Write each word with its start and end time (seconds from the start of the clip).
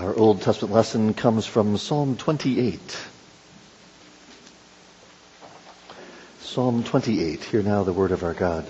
Our 0.00 0.16
Old 0.16 0.40
Testament 0.40 0.72
lesson 0.72 1.12
comes 1.12 1.44
from 1.44 1.76
Psalm 1.76 2.16
28. 2.16 2.80
Psalm 6.40 6.82
28. 6.82 7.44
Hear 7.44 7.62
now 7.62 7.82
the 7.82 7.92
word 7.92 8.10
of 8.10 8.24
our 8.24 8.32
God. 8.32 8.64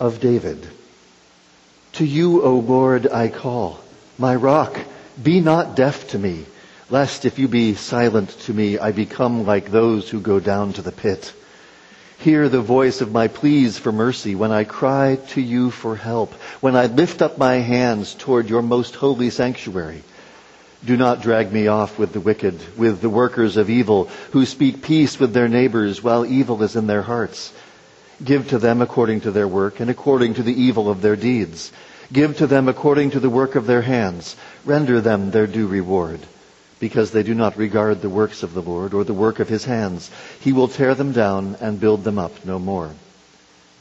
Of 0.00 0.20
David. 0.20 0.66
To 1.92 2.06
you, 2.06 2.42
O 2.44 2.60
Lord, 2.60 3.08
I 3.08 3.28
call. 3.28 3.78
My 4.16 4.34
rock, 4.34 4.78
be 5.22 5.40
not 5.40 5.76
deaf 5.76 6.08
to 6.08 6.18
me, 6.18 6.46
lest 6.88 7.26
if 7.26 7.38
you 7.38 7.46
be 7.46 7.74
silent 7.74 8.30
to 8.46 8.54
me, 8.54 8.78
I 8.78 8.92
become 8.92 9.44
like 9.44 9.70
those 9.70 10.08
who 10.08 10.20
go 10.20 10.40
down 10.40 10.72
to 10.72 10.82
the 10.82 10.92
pit. 10.92 11.34
Hear 12.18 12.48
the 12.48 12.60
voice 12.60 13.00
of 13.00 13.12
my 13.12 13.28
pleas 13.28 13.78
for 13.78 13.92
mercy 13.92 14.34
when 14.34 14.50
I 14.50 14.64
cry 14.64 15.18
to 15.30 15.40
you 15.40 15.70
for 15.70 15.96
help, 15.96 16.32
when 16.60 16.74
I 16.74 16.86
lift 16.86 17.22
up 17.22 17.38
my 17.38 17.56
hands 17.56 18.14
toward 18.14 18.48
your 18.48 18.62
most 18.62 18.96
holy 18.96 19.30
sanctuary. 19.30 20.02
Do 20.84 20.96
not 20.96 21.22
drag 21.22 21.52
me 21.52 21.66
off 21.66 21.98
with 21.98 22.12
the 22.12 22.20
wicked, 22.20 22.58
with 22.76 23.00
the 23.00 23.10
workers 23.10 23.56
of 23.56 23.70
evil, 23.70 24.08
who 24.32 24.46
speak 24.46 24.82
peace 24.82 25.20
with 25.20 25.34
their 25.34 25.48
neighbors 25.48 26.02
while 26.02 26.26
evil 26.26 26.62
is 26.62 26.74
in 26.74 26.86
their 26.86 27.02
hearts. 27.02 27.52
Give 28.24 28.48
to 28.48 28.58
them 28.58 28.82
according 28.82 29.20
to 29.22 29.30
their 29.30 29.48
work 29.48 29.78
and 29.80 29.90
according 29.90 30.34
to 30.34 30.42
the 30.42 30.58
evil 30.60 30.88
of 30.90 31.02
their 31.02 31.16
deeds. 31.16 31.70
Give 32.12 32.36
to 32.38 32.46
them 32.46 32.68
according 32.68 33.10
to 33.10 33.20
the 33.20 33.30
work 33.30 33.54
of 33.54 33.66
their 33.66 33.82
hands. 33.82 34.36
Render 34.64 35.00
them 35.00 35.30
their 35.30 35.46
due 35.46 35.66
reward 35.66 36.20
because 36.78 37.10
they 37.10 37.22
do 37.22 37.34
not 37.34 37.56
regard 37.56 38.00
the 38.00 38.08
works 38.08 38.42
of 38.42 38.54
the 38.54 38.62
Lord 38.62 38.92
or 38.94 39.04
the 39.04 39.14
work 39.14 39.40
of 39.40 39.48
his 39.48 39.64
hands. 39.64 40.10
He 40.40 40.52
will 40.52 40.68
tear 40.68 40.94
them 40.94 41.12
down 41.12 41.56
and 41.60 41.80
build 41.80 42.04
them 42.04 42.18
up 42.18 42.44
no 42.44 42.58
more. 42.58 42.90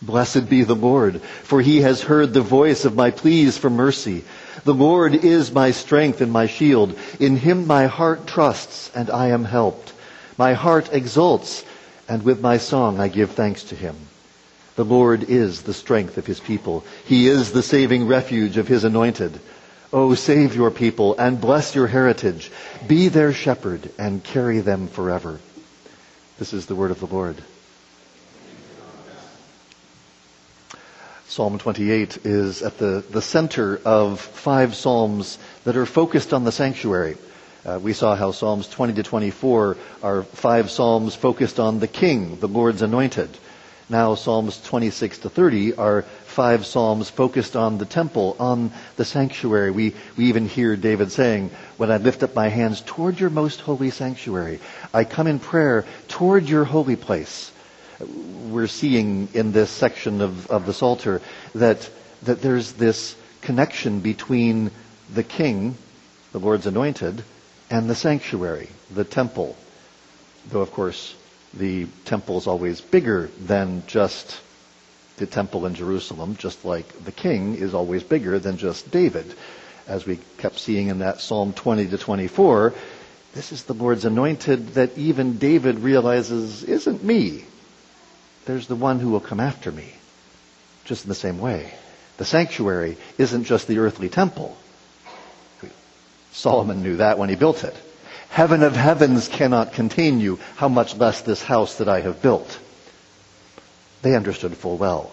Blessed 0.01 0.49
be 0.49 0.63
the 0.63 0.75
Lord, 0.75 1.21
for 1.21 1.61
he 1.61 1.81
has 1.81 2.01
heard 2.01 2.33
the 2.33 2.41
voice 2.41 2.85
of 2.85 2.95
my 2.95 3.11
pleas 3.11 3.57
for 3.57 3.69
mercy. 3.69 4.23
The 4.63 4.73
Lord 4.73 5.15
is 5.15 5.51
my 5.51 5.71
strength 5.71 6.21
and 6.21 6.31
my 6.31 6.47
shield. 6.47 6.97
In 7.19 7.37
him 7.37 7.65
my 7.65 7.87
heart 7.87 8.27
trusts, 8.27 8.91
and 8.93 9.09
I 9.09 9.27
am 9.27 9.45
helped. 9.45 9.93
My 10.37 10.53
heart 10.53 10.93
exults, 10.93 11.63
and 12.07 12.23
with 12.23 12.41
my 12.41 12.57
song 12.57 12.99
I 12.99 13.07
give 13.07 13.31
thanks 13.31 13.63
to 13.65 13.75
him. 13.75 13.95
The 14.75 14.85
Lord 14.85 15.23
is 15.23 15.61
the 15.61 15.73
strength 15.73 16.17
of 16.17 16.25
his 16.25 16.41
people. 16.41 16.83
He 17.05 17.27
is 17.27 17.51
the 17.51 17.63
saving 17.63 18.07
refuge 18.07 18.57
of 18.57 18.67
his 18.67 18.83
anointed. 18.83 19.39
Oh, 19.97 20.13
save 20.13 20.57
your 20.57 20.71
people 20.71 21.15
and 21.17 21.39
bless 21.39 21.73
your 21.73 21.87
heritage. 21.87 22.51
Be 22.85 23.07
their 23.07 23.31
shepherd 23.31 23.89
and 23.97 24.21
carry 24.21 24.59
them 24.59 24.89
forever. 24.89 25.39
This 26.37 26.51
is 26.51 26.65
the 26.65 26.75
word 26.75 26.91
of 26.91 26.99
the 26.99 27.05
Lord. 27.05 27.41
Psalm 31.29 31.57
28 31.57 32.25
is 32.25 32.61
at 32.61 32.77
the, 32.77 33.05
the 33.09 33.21
center 33.21 33.79
of 33.85 34.19
five 34.19 34.75
psalms 34.75 35.37
that 35.63 35.77
are 35.77 35.85
focused 35.85 36.33
on 36.33 36.43
the 36.43 36.51
sanctuary. 36.51 37.15
Uh, 37.65 37.79
we 37.81 37.93
saw 37.93 38.17
how 38.17 38.31
Psalms 38.31 38.67
20 38.67 38.95
to 38.95 39.03
24 39.03 39.77
are 40.03 40.23
five 40.23 40.71
psalms 40.71 41.15
focused 41.15 41.57
on 41.57 41.79
the 41.79 41.87
king, 41.87 42.37
the 42.41 42.49
Lord's 42.49 42.81
anointed. 42.81 43.29
Now 43.87 44.15
Psalms 44.15 44.59
26 44.61 45.19
to 45.19 45.29
30 45.29 45.75
are 45.75 46.03
five 46.35 46.65
psalms 46.65 47.09
focused 47.09 47.55
on 47.55 47.77
the 47.77 47.85
temple, 47.85 48.35
on 48.39 48.69
the 48.97 49.05
sanctuary. 49.05 49.71
We, 49.71 49.95
we 50.17 50.25
even 50.25 50.49
hear 50.49 50.75
David 50.75 51.13
saying, 51.13 51.49
when 51.77 51.89
I 51.89 51.95
lift 51.95 52.23
up 52.23 52.35
my 52.35 52.49
hands 52.49 52.83
toward 52.85 53.21
your 53.21 53.29
most 53.29 53.61
holy 53.61 53.89
sanctuary, 53.89 54.59
I 54.93 55.05
come 55.05 55.27
in 55.27 55.39
prayer 55.39 55.85
toward 56.09 56.49
your 56.49 56.65
holy 56.65 56.97
place. 56.97 57.53
We're 58.49 58.67
seeing 58.67 59.29
in 59.33 59.53
this 59.53 59.69
section 59.69 60.19
of, 60.19 60.51
of 60.51 60.65
the 60.65 60.73
Psalter 60.73 61.21
that, 61.53 61.89
that 62.23 62.41
there's 62.41 62.73
this 62.73 63.15
connection 63.39 64.01
between 64.01 64.71
the 65.13 65.23
king, 65.23 65.77
the 66.33 66.39
Lord's 66.39 66.67
anointed, 66.67 67.23
and 67.69 67.89
the 67.89 67.95
sanctuary, 67.95 68.67
the 68.93 69.05
temple. 69.05 69.55
Though, 70.49 70.61
of 70.61 70.73
course, 70.73 71.15
the 71.53 71.87
temple 72.03 72.37
is 72.39 72.45
always 72.45 72.81
bigger 72.81 73.29
than 73.39 73.83
just 73.87 74.41
the 75.17 75.25
temple 75.25 75.65
in 75.65 75.75
Jerusalem, 75.75 76.35
just 76.37 76.65
like 76.65 76.87
the 77.05 77.11
king 77.11 77.55
is 77.55 77.73
always 77.73 78.03
bigger 78.03 78.39
than 78.39 78.57
just 78.57 78.91
David. 78.91 79.33
As 79.87 80.05
we 80.05 80.19
kept 80.37 80.59
seeing 80.59 80.87
in 80.87 80.99
that 80.99 81.21
Psalm 81.21 81.53
20 81.53 81.87
to 81.89 81.97
24, 81.97 82.73
this 83.33 83.51
is 83.51 83.63
the 83.63 83.73
Lord's 83.73 84.05
anointed 84.05 84.69
that 84.75 84.97
even 84.97 85.37
David 85.37 85.79
realizes 85.79 86.63
isn't 86.63 87.03
me. 87.03 87.45
There's 88.45 88.67
the 88.67 88.75
one 88.75 88.99
who 88.99 89.09
will 89.09 89.19
come 89.19 89.39
after 89.39 89.71
me. 89.71 89.93
Just 90.85 91.05
in 91.05 91.09
the 91.09 91.15
same 91.15 91.39
way. 91.39 91.73
The 92.17 92.25
sanctuary 92.25 92.97
isn't 93.17 93.43
just 93.45 93.67
the 93.67 93.79
earthly 93.79 94.09
temple. 94.09 94.57
Solomon 96.31 96.83
knew 96.83 96.97
that 96.97 97.17
when 97.17 97.29
he 97.29 97.35
built 97.35 97.63
it. 97.63 97.75
Heaven 98.29 98.63
of 98.63 98.75
heavens 98.75 99.27
cannot 99.27 99.73
contain 99.73 100.19
you, 100.19 100.39
how 100.57 100.67
much 100.67 100.95
less 100.97 101.21
this 101.21 101.41
house 101.41 101.77
that 101.77 101.87
I 101.87 102.01
have 102.01 102.21
built. 102.21 102.59
They 104.01 104.15
understood 104.15 104.55
full 104.55 104.77
well. 104.77 105.11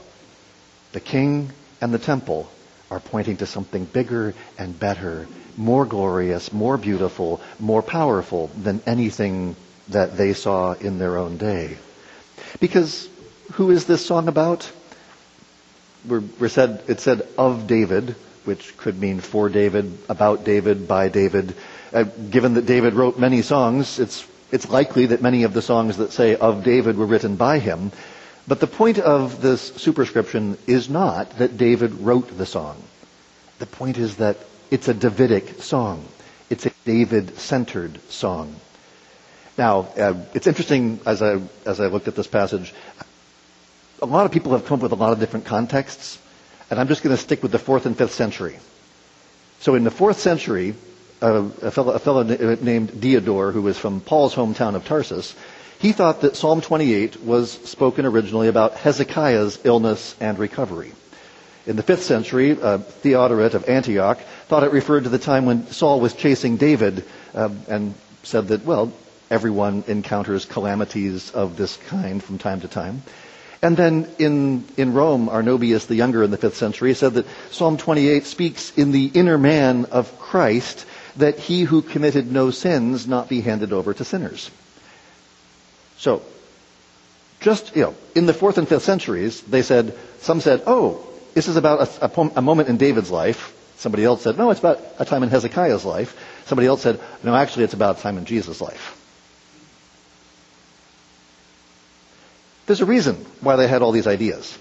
The 0.92 1.00
king 1.00 1.50
and 1.80 1.92
the 1.92 1.98
temple 1.98 2.50
are 2.90 3.00
pointing 3.00 3.38
to 3.38 3.46
something 3.46 3.86
bigger 3.86 4.34
and 4.58 4.78
better, 4.78 5.26
more 5.56 5.86
glorious, 5.86 6.52
more 6.52 6.76
beautiful, 6.76 7.40
more 7.58 7.82
powerful 7.82 8.48
than 8.48 8.82
anything 8.86 9.56
that 9.88 10.16
they 10.16 10.34
saw 10.34 10.72
in 10.72 10.98
their 10.98 11.16
own 11.16 11.38
day. 11.38 11.78
Because 12.60 13.08
who 13.52 13.70
is 13.70 13.86
this 13.86 14.04
song 14.04 14.28
about? 14.28 14.70
We're, 16.06 16.22
we're 16.38 16.48
said, 16.48 16.82
it 16.88 17.00
said 17.00 17.26
of 17.38 17.66
David, 17.66 18.14
which 18.44 18.76
could 18.76 18.98
mean 18.98 19.20
for 19.20 19.48
David, 19.48 19.96
about 20.08 20.44
David, 20.44 20.88
by 20.88 21.08
David. 21.08 21.54
Uh, 21.92 22.02
given 22.02 22.54
that 22.54 22.66
David 22.66 22.94
wrote 22.94 23.18
many 23.18 23.42
songs, 23.42 23.98
it's, 23.98 24.26
it's 24.50 24.68
likely 24.68 25.06
that 25.06 25.22
many 25.22 25.44
of 25.44 25.54
the 25.54 25.62
songs 25.62 25.98
that 25.98 26.12
say 26.12 26.36
of 26.36 26.64
David 26.64 26.96
were 26.96 27.06
written 27.06 27.36
by 27.36 27.58
him. 27.58 27.92
But 28.46 28.60
the 28.60 28.66
point 28.66 28.98
of 28.98 29.40
this 29.40 29.60
superscription 29.60 30.58
is 30.66 30.88
not 30.88 31.38
that 31.38 31.56
David 31.56 31.94
wrote 31.94 32.36
the 32.36 32.46
song. 32.46 32.82
The 33.58 33.66
point 33.66 33.98
is 33.98 34.16
that 34.16 34.36
it's 34.70 34.88
a 34.88 34.94
Davidic 34.94 35.62
song. 35.62 36.04
It's 36.50 36.66
a 36.66 36.72
David-centered 36.84 38.00
song. 38.10 38.56
Now, 39.56 39.88
uh, 39.96 40.14
it's 40.34 40.46
interesting 40.46 41.00
as 41.06 41.22
I, 41.22 41.40
as 41.66 41.78
I 41.80 41.86
looked 41.86 42.08
at 42.08 42.16
this 42.16 42.26
passage, 42.26 42.74
a 44.00 44.06
lot 44.06 44.26
of 44.26 44.32
people 44.32 44.52
have 44.52 44.66
come 44.66 44.80
up 44.80 44.82
with 44.82 44.92
a 44.92 44.96
lot 44.96 45.12
of 45.12 45.20
different 45.20 45.46
contexts, 45.46 46.18
and 46.70 46.80
I'm 46.80 46.88
just 46.88 47.02
going 47.02 47.14
to 47.14 47.22
stick 47.22 47.42
with 47.42 47.52
the 47.52 47.58
fourth 47.58 47.86
and 47.86 47.96
fifth 47.96 48.14
century. 48.14 48.58
So 49.60 49.76
in 49.76 49.84
the 49.84 49.90
fourth 49.90 50.18
century, 50.18 50.74
uh, 51.22 51.48
a, 51.62 51.70
fellow, 51.70 51.92
a 51.92 51.98
fellow 51.98 52.22
named 52.24 53.00
Diodore, 53.00 53.52
who 53.52 53.62
was 53.62 53.78
from 53.78 54.00
Paul's 54.00 54.34
hometown 54.34 54.74
of 54.74 54.84
Tarsus, 54.84 55.36
he 55.82 55.90
thought 55.90 56.20
that 56.20 56.36
Psalm 56.36 56.60
28 56.60 57.24
was 57.24 57.50
spoken 57.50 58.06
originally 58.06 58.46
about 58.46 58.76
Hezekiah's 58.76 59.58
illness 59.64 60.14
and 60.20 60.38
recovery. 60.38 60.92
In 61.66 61.74
the 61.74 61.82
5th 61.82 62.02
century, 62.02 62.52
uh, 62.52 62.78
Theodoret 62.78 63.54
of 63.54 63.68
Antioch 63.68 64.20
thought 64.46 64.62
it 64.62 64.70
referred 64.70 65.02
to 65.02 65.10
the 65.10 65.18
time 65.18 65.44
when 65.44 65.66
Saul 65.66 65.98
was 65.98 66.14
chasing 66.14 66.56
David 66.56 67.04
uh, 67.34 67.48
and 67.66 67.94
said 68.22 68.46
that, 68.48 68.64
well, 68.64 68.92
everyone 69.28 69.82
encounters 69.88 70.44
calamities 70.44 71.32
of 71.32 71.56
this 71.56 71.76
kind 71.88 72.22
from 72.22 72.38
time 72.38 72.60
to 72.60 72.68
time. 72.68 73.02
And 73.60 73.76
then 73.76 74.08
in, 74.20 74.64
in 74.76 74.94
Rome, 74.94 75.28
Arnobius 75.28 75.88
the 75.88 75.96
Younger 75.96 76.22
in 76.22 76.30
the 76.30 76.38
5th 76.38 76.54
century 76.54 76.94
said 76.94 77.14
that 77.14 77.26
Psalm 77.50 77.76
28 77.76 78.24
speaks 78.24 78.72
in 78.76 78.92
the 78.92 79.06
inner 79.06 79.36
man 79.36 79.86
of 79.86 80.16
Christ 80.20 80.86
that 81.16 81.40
he 81.40 81.64
who 81.64 81.82
committed 81.82 82.30
no 82.30 82.52
sins 82.52 83.08
not 83.08 83.28
be 83.28 83.40
handed 83.40 83.72
over 83.72 83.92
to 83.92 84.04
sinners. 84.04 84.48
So, 86.02 86.20
just, 87.38 87.76
you 87.76 87.82
know, 87.82 87.94
in 88.16 88.26
the 88.26 88.34
fourth 88.34 88.58
and 88.58 88.66
fifth 88.66 88.82
centuries, 88.82 89.40
they 89.42 89.62
said, 89.62 89.96
some 90.18 90.40
said, 90.40 90.64
oh, 90.66 91.06
this 91.32 91.46
is 91.46 91.54
about 91.54 92.02
a, 92.02 92.06
a, 92.06 92.30
a, 92.38 92.42
moment 92.42 92.68
in 92.68 92.76
David's 92.76 93.08
life. 93.08 93.56
Somebody 93.76 94.04
else 94.04 94.22
said, 94.22 94.36
no, 94.36 94.50
it's 94.50 94.58
about 94.58 94.80
a 94.98 95.04
time 95.04 95.22
in 95.22 95.28
Hezekiah's 95.28 95.84
life. 95.84 96.18
Somebody 96.46 96.66
else 96.66 96.82
said, 96.82 96.98
no, 97.22 97.36
actually 97.36 97.62
it's 97.62 97.74
about 97.74 98.00
a 98.00 98.02
time 98.02 98.18
in 98.18 98.24
Jesus' 98.24 98.60
life. 98.60 98.98
There's 102.66 102.80
a 102.80 102.86
reason 102.86 103.14
why 103.40 103.54
they 103.54 103.68
had 103.68 103.80
all 103.80 103.92
these 103.92 104.08
ideas. 104.08 104.58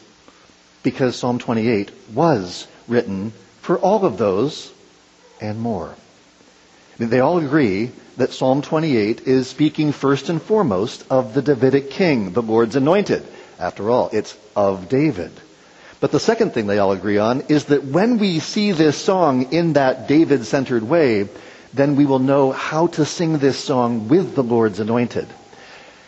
Because 0.83 1.15
Psalm 1.15 1.39
28 1.39 1.89
was 2.13 2.67
written 2.87 3.33
for 3.61 3.79
all 3.79 4.05
of 4.05 4.19
those 4.19 4.71
and 5.41 5.59
more. 5.59 5.95
They 7.09 7.19
all 7.19 7.39
agree 7.39 7.91
that 8.17 8.31
Psalm 8.33 8.61
28 8.61 9.21
is 9.21 9.47
speaking 9.47 9.91
first 9.91 10.29
and 10.29 10.41
foremost 10.41 11.03
of 11.09 11.33
the 11.33 11.41
Davidic 11.41 11.89
king, 11.89 12.33
the 12.33 12.41
Lord's 12.43 12.75
anointed. 12.75 13.25
After 13.59 13.89
all, 13.89 14.09
it's 14.13 14.37
of 14.55 14.89
David. 14.89 15.31
But 15.99 16.11
the 16.11 16.19
second 16.19 16.53
thing 16.53 16.67
they 16.67 16.79
all 16.79 16.91
agree 16.91 17.17
on 17.17 17.41
is 17.49 17.65
that 17.65 17.83
when 17.85 18.17
we 18.17 18.39
see 18.39 18.71
this 18.71 18.97
song 18.97 19.51
in 19.51 19.73
that 19.73 20.07
David-centered 20.07 20.83
way, 20.83 21.27
then 21.73 21.95
we 21.95 22.05
will 22.05 22.19
know 22.19 22.51
how 22.51 22.87
to 22.87 23.05
sing 23.05 23.37
this 23.37 23.57
song 23.57 24.07
with 24.07 24.35
the 24.35 24.43
Lord's 24.43 24.79
anointed. 24.79 25.27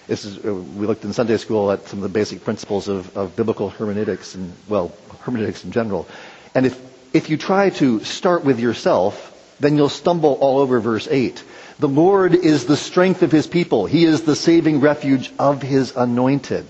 Is, 0.07 0.37
uh, 0.45 0.53
we 0.53 0.85
looked 0.85 1.05
in 1.05 1.13
Sunday 1.13 1.37
school 1.37 1.71
at 1.71 1.87
some 1.87 1.99
of 1.99 2.03
the 2.03 2.09
basic 2.09 2.43
principles 2.43 2.87
of, 2.87 3.15
of 3.17 3.35
biblical 3.35 3.69
hermeneutics 3.69 4.35
and, 4.35 4.53
well, 4.67 4.91
hermeneutics 5.21 5.63
in 5.63 5.71
general. 5.71 6.07
And 6.53 6.65
if, 6.65 6.79
if 7.15 7.29
you 7.29 7.37
try 7.37 7.69
to 7.71 8.03
start 8.03 8.43
with 8.43 8.59
yourself, 8.59 9.32
then 9.63 9.77
you'll 9.77 9.89
stumble 9.89 10.33
all 10.33 10.59
over 10.59 10.79
verse 10.79 11.07
8. 11.09 11.43
The 11.79 11.87
Lord 11.87 12.35
is 12.35 12.65
the 12.65 12.77
strength 12.77 13.23
of 13.23 13.31
his 13.31 13.47
people. 13.47 13.85
He 13.85 14.05
is 14.05 14.23
the 14.23 14.35
saving 14.35 14.79
refuge 14.79 15.31
of 15.39 15.61
his 15.61 15.95
anointed, 15.95 16.65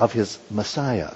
of 0.00 0.12
his 0.12 0.38
Messiah. 0.50 1.14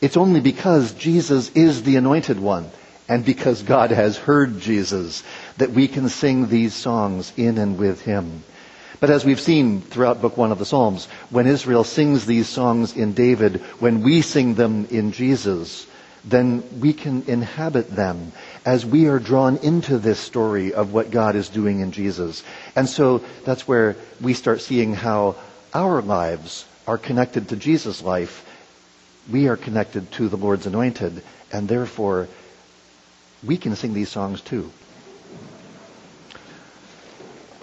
It's 0.00 0.16
only 0.16 0.40
because 0.40 0.92
Jesus 0.92 1.50
is 1.50 1.82
the 1.82 1.96
anointed 1.96 2.40
one 2.40 2.70
and 3.08 3.24
because 3.24 3.62
God 3.62 3.90
has 3.90 4.16
heard 4.16 4.60
Jesus 4.60 5.22
that 5.58 5.70
we 5.70 5.88
can 5.88 6.08
sing 6.08 6.48
these 6.48 6.74
songs 6.74 7.32
in 7.36 7.58
and 7.58 7.78
with 7.78 8.00
him. 8.02 8.42
But 9.00 9.10
as 9.10 9.24
we've 9.24 9.40
seen 9.40 9.82
throughout 9.82 10.22
book 10.22 10.36
one 10.36 10.52
of 10.52 10.58
the 10.58 10.64
Psalms, 10.64 11.06
when 11.30 11.46
Israel 11.46 11.84
sings 11.84 12.24
these 12.24 12.48
songs 12.48 12.96
in 12.96 13.12
David, 13.12 13.60
when 13.78 14.02
we 14.02 14.22
sing 14.22 14.54
them 14.54 14.86
in 14.90 15.12
Jesus, 15.12 15.86
then 16.24 16.80
we 16.80 16.92
can 16.92 17.24
inhabit 17.26 17.94
them 17.94 18.32
as 18.64 18.86
we 18.86 19.06
are 19.06 19.18
drawn 19.18 19.58
into 19.58 19.98
this 19.98 20.18
story 20.18 20.72
of 20.72 20.92
what 20.92 21.10
God 21.10 21.36
is 21.36 21.48
doing 21.48 21.80
in 21.80 21.92
Jesus. 21.92 22.42
And 22.74 22.88
so 22.88 23.22
that's 23.44 23.68
where 23.68 23.96
we 24.20 24.32
start 24.34 24.60
seeing 24.60 24.94
how 24.94 25.36
our 25.74 26.00
lives 26.00 26.64
are 26.86 26.98
connected 26.98 27.48
to 27.48 27.56
Jesus' 27.56 28.02
life. 28.02 28.46
We 29.30 29.48
are 29.48 29.56
connected 29.56 30.10
to 30.12 30.28
the 30.28 30.36
Lord's 30.36 30.66
anointed, 30.66 31.22
and 31.52 31.68
therefore 31.68 32.28
we 33.42 33.56
can 33.56 33.76
sing 33.76 33.92
these 33.92 34.10
songs 34.10 34.40
too. 34.40 34.70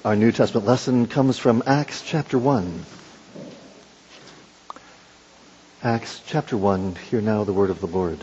Our 0.05 0.15
New 0.15 0.31
Testament 0.31 0.67
lesson 0.67 1.07
comes 1.07 1.37
from 1.37 1.63
Acts 1.65 2.01
chapter 2.01 2.37
1. 2.37 2.85
Acts 5.83 6.21
chapter 6.27 6.57
1, 6.57 6.95
hear 7.09 7.21
now 7.21 7.43
the 7.43 7.53
word 7.53 7.71
of 7.71 7.81
the 7.81 7.87
Lord. 7.87 8.19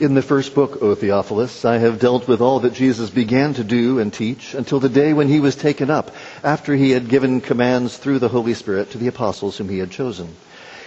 In 0.00 0.14
the 0.14 0.22
first 0.22 0.54
book, 0.54 0.82
O 0.82 0.94
Theophilus, 0.94 1.64
I 1.64 1.78
have 1.78 1.98
dealt 1.98 2.28
with 2.28 2.40
all 2.40 2.60
that 2.60 2.74
Jesus 2.74 3.08
began 3.08 3.54
to 3.54 3.64
do 3.64 3.98
and 3.98 4.12
teach 4.12 4.54
until 4.54 4.80
the 4.80 4.88
day 4.88 5.12
when 5.14 5.28
he 5.28 5.40
was 5.40 5.56
taken 5.56 5.90
up, 5.90 6.14
after 6.44 6.74
he 6.74 6.90
had 6.90 7.08
given 7.08 7.40
commands 7.40 7.96
through 7.96 8.18
the 8.18 8.28
Holy 8.28 8.54
Spirit 8.54 8.90
to 8.90 8.98
the 8.98 9.08
apostles 9.08 9.56
whom 9.56 9.70
he 9.70 9.78
had 9.78 9.90
chosen. 9.90 10.36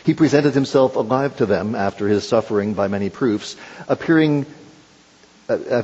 He 0.06 0.14
presented 0.14 0.54
himself 0.54 0.96
alive 0.96 1.36
to 1.38 1.46
them 1.46 1.76
after 1.76 2.08
his 2.08 2.28
suffering 2.28 2.74
by 2.74 2.88
many 2.88 3.10
proofs, 3.10 3.56
appearing 3.88 4.46
uh, 5.50 5.54
uh, 5.54 5.84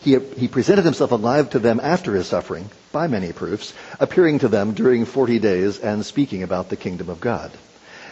he, 0.00 0.18
he 0.36 0.46
presented 0.46 0.84
himself 0.84 1.10
alive 1.10 1.50
to 1.50 1.58
them 1.58 1.80
after 1.82 2.14
his 2.14 2.26
suffering 2.26 2.70
by 2.92 3.08
many 3.08 3.32
proofs, 3.32 3.74
appearing 3.98 4.38
to 4.40 4.48
them 4.48 4.72
during 4.72 5.04
40 5.04 5.38
days 5.38 5.78
and 5.78 6.04
speaking 6.06 6.42
about 6.42 6.68
the 6.68 6.76
kingdom 6.76 7.08
of 7.08 7.20
God. 7.20 7.50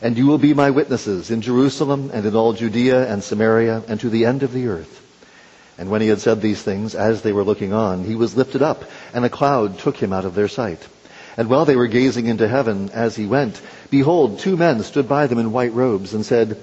and 0.00 0.16
you 0.16 0.26
will 0.26 0.38
be 0.38 0.54
my 0.54 0.70
witnesses 0.70 1.30
in 1.30 1.40
Jerusalem 1.40 2.10
and 2.12 2.24
in 2.24 2.36
all 2.36 2.52
Judea 2.52 3.10
and 3.10 3.22
Samaria 3.22 3.82
and 3.88 3.98
to 4.00 4.10
the 4.10 4.24
end 4.24 4.42
of 4.42 4.52
the 4.52 4.68
earth. 4.68 5.04
And 5.76 5.90
when 5.90 6.00
he 6.00 6.08
had 6.08 6.20
said 6.20 6.40
these 6.40 6.62
things, 6.62 6.94
as 6.94 7.22
they 7.22 7.32
were 7.32 7.44
looking 7.44 7.72
on, 7.72 8.04
he 8.04 8.16
was 8.16 8.36
lifted 8.36 8.62
up, 8.62 8.84
and 9.14 9.24
a 9.24 9.30
cloud 9.30 9.78
took 9.78 9.96
him 9.96 10.12
out 10.12 10.24
of 10.24 10.34
their 10.34 10.48
sight. 10.48 10.86
And 11.36 11.48
while 11.48 11.64
they 11.64 11.76
were 11.76 11.86
gazing 11.86 12.26
into 12.26 12.48
heaven 12.48 12.90
as 12.90 13.14
he 13.14 13.26
went, 13.26 13.60
behold, 13.90 14.40
two 14.40 14.56
men 14.56 14.82
stood 14.82 15.08
by 15.08 15.28
them 15.28 15.38
in 15.38 15.52
white 15.52 15.72
robes 15.72 16.14
and 16.14 16.26
said, 16.26 16.58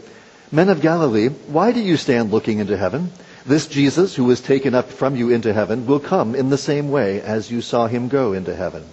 Men 0.51 0.67
of 0.67 0.81
Galilee, 0.81 1.29
why 1.29 1.71
do 1.71 1.79
you 1.79 1.95
stand 1.95 2.31
looking 2.31 2.59
into 2.59 2.77
heaven? 2.77 3.11
This 3.45 3.67
Jesus, 3.67 4.15
who 4.15 4.25
was 4.25 4.41
taken 4.41 4.75
up 4.75 4.91
from 4.91 5.15
you 5.15 5.29
into 5.29 5.53
heaven, 5.53 5.87
will 5.87 5.99
come 5.99 6.35
in 6.35 6.49
the 6.49 6.57
same 6.57 6.91
way 6.91 7.21
as 7.21 7.49
you 7.49 7.61
saw 7.61 7.87
him 7.87 8.09
go 8.09 8.33
into 8.33 8.55
heaven. 8.55 8.83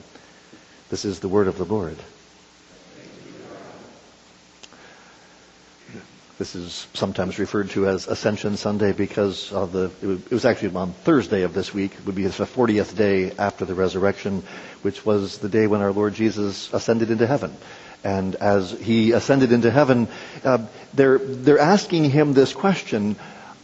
This 0.89 1.05
is 1.05 1.21
the 1.21 1.29
word 1.29 1.49
of 1.49 1.59
the 1.59 1.65
Lord. 1.65 1.97
This 6.43 6.57
is 6.57 6.89
sometimes 6.95 7.39
referred 7.39 7.71
to 7.71 7.87
as 7.87 8.09
Ascension 8.09 8.57
Sunday 8.57 8.91
because 8.91 9.53
of 9.53 9.71
the, 9.71 9.93
it 10.03 10.33
was 10.33 10.45
actually 10.45 10.75
on 10.75 10.93
Thursday 10.93 11.43
of 11.43 11.55
this 11.55 11.73
week. 11.73 11.95
It 11.95 12.05
would 12.05 12.17
be 12.17 12.25
the 12.25 12.31
40th 12.31 12.97
day 12.97 13.31
after 13.39 13.65
the 13.65 13.77
resurrection, 13.77 14.43
which 14.83 15.07
was 15.07 15.39
the 15.39 15.49
day 15.49 15.69
when 15.69 15.83
our 15.83 15.93
Lord 15.93 16.15
Jesus 16.15 16.69
ascended 16.73 17.13
into 17.13 17.29
heaven. 17.29 17.57
And 18.03 18.35
as 18.35 18.73
he 18.73 19.13
ascended 19.13 19.53
into 19.53 19.71
heaven, 19.71 20.09
uh, 20.43 20.67
they're, 20.93 21.19
they're 21.19 21.61
asking 21.61 22.11
him 22.11 22.33
this 22.33 22.53
question, 22.53 23.15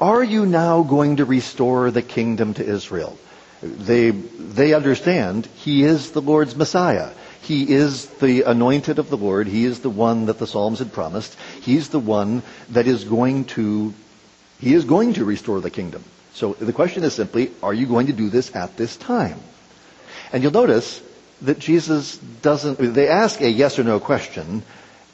are 0.01 0.23
you 0.23 0.47
now 0.47 0.85
going 0.85 1.17
to 1.17 1.25
restore 1.25 1.91
the 1.91 2.03
kingdom 2.03 2.55
to 2.55 2.65
Israel? 2.65 3.19
They, 3.61 4.11
they 4.11 4.73
understand 4.73 5.47
he 5.57 5.83
is 5.83 6.13
the 6.13 6.23
Lord's 6.23 6.55
Messiah. 6.55 7.11
He 7.49 7.73
is 7.73 8.05
the 8.21 8.43
anointed 8.43 8.99
of 8.99 9.09
the 9.09 9.17
Lord. 9.17 9.47
He 9.47 9.65
is 9.65 9.81
the 9.81 9.89
one 9.89 10.27
that 10.27 10.39
the 10.39 10.47
Psalms 10.47 10.81
had 10.81 10.93
promised. 10.93 11.35
He's 11.63 11.89
the 11.89 11.99
one 11.99 12.43
that 12.69 12.87
is 12.87 13.05
going 13.05 13.47
to, 13.57 13.95
he 14.61 14.75
is 14.75 14.85
going 14.85 15.15
to 15.15 15.25
restore 15.25 15.63
the 15.63 15.71
kingdom. 15.71 16.05
So 16.35 16.53
the 16.53 16.75
question 16.75 17.05
is 17.05 17.15
simply, 17.15 17.51
are 17.63 17.73
you 17.73 17.87
going 17.87 18.09
to 18.09 18.13
do 18.13 18.29
this 18.29 18.55
at 18.55 18.77
this 18.77 18.99
time? 18.99 19.41
And 20.31 20.43
you'll 20.43 20.53
notice 20.53 21.01
that 21.41 21.59
Jesus 21.59 22.19
doesn't, 22.19 22.93
they 22.93 23.09
ask 23.09 23.41
a 23.41 23.49
yes 23.49 23.79
or 23.79 23.85
no 23.85 23.99
question, 23.99 24.63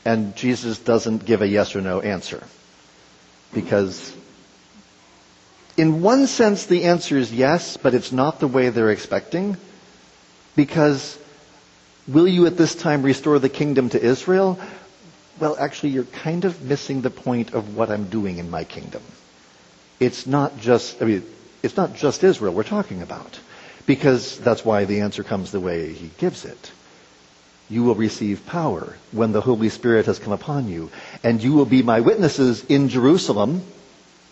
and 0.05 0.35
Jesus 0.35 0.81
doesn't 0.81 1.25
give 1.25 1.41
a 1.41 1.47
yes 1.47 1.77
or 1.77 1.83
no 1.83 2.01
answer. 2.01 2.43
Because 3.53 4.13
in 5.77 6.03
one 6.03 6.27
sense, 6.27 6.67
the 6.67 6.83
answer 6.83 7.17
is 7.17 7.33
yes, 7.33 7.77
but 7.77 7.95
it's 7.95 8.11
not 8.11 8.41
the 8.41 8.49
way 8.49 8.71
they're 8.71 8.91
expecting. 8.91 9.57
Because 10.57 11.17
will 12.07 12.29
you 12.29 12.47
at 12.47 12.57
this 12.57 12.75
time 12.75 13.03
restore 13.03 13.39
the 13.39 13.49
kingdom 13.49 13.89
to 13.91 14.03
Israel? 14.03 14.59
Well, 15.41 15.57
actually, 15.59 15.91
you're 15.91 16.05
kind 16.05 16.45
of 16.45 16.63
missing 16.63 17.01
the 17.01 17.11
point 17.11 17.55
of 17.55 17.77
what 17.77 17.91
I'm 17.91 18.09
doing 18.09 18.39
in 18.39 18.51
my 18.51 18.65
kingdom. 18.65 19.03
It's 20.01 20.27
not 20.27 20.59
just, 20.61 21.03
I 21.03 21.07
mean, 21.07 21.25
it's 21.63 21.77
not 21.77 21.95
just 21.95 22.23
Israel 22.23 22.55
we're 22.55 22.63
talking 22.63 23.03
about. 23.03 23.41
Because 23.87 24.39
that's 24.39 24.65
why 24.65 24.87
the 24.87 25.01
answer 25.01 25.23
comes 25.23 25.53
the 25.53 25.61
way 25.61 25.93
he 25.93 26.11
gives 26.17 26.47
it. 26.47 26.73
You 27.69 27.83
will 27.83 27.95
receive 27.95 28.47
power 28.47 28.97
when 29.13 29.33
the 29.33 29.43
Holy 29.43 29.69
Spirit 29.69 30.07
has 30.07 30.19
come 30.19 30.33
upon 30.33 30.69
you, 30.69 30.91
and 31.23 31.43
you 31.43 31.53
will 31.53 31.67
be 31.67 31.83
my 31.83 32.01
witnesses 32.01 32.65
in 32.65 32.89
Jerusalem, 32.89 33.63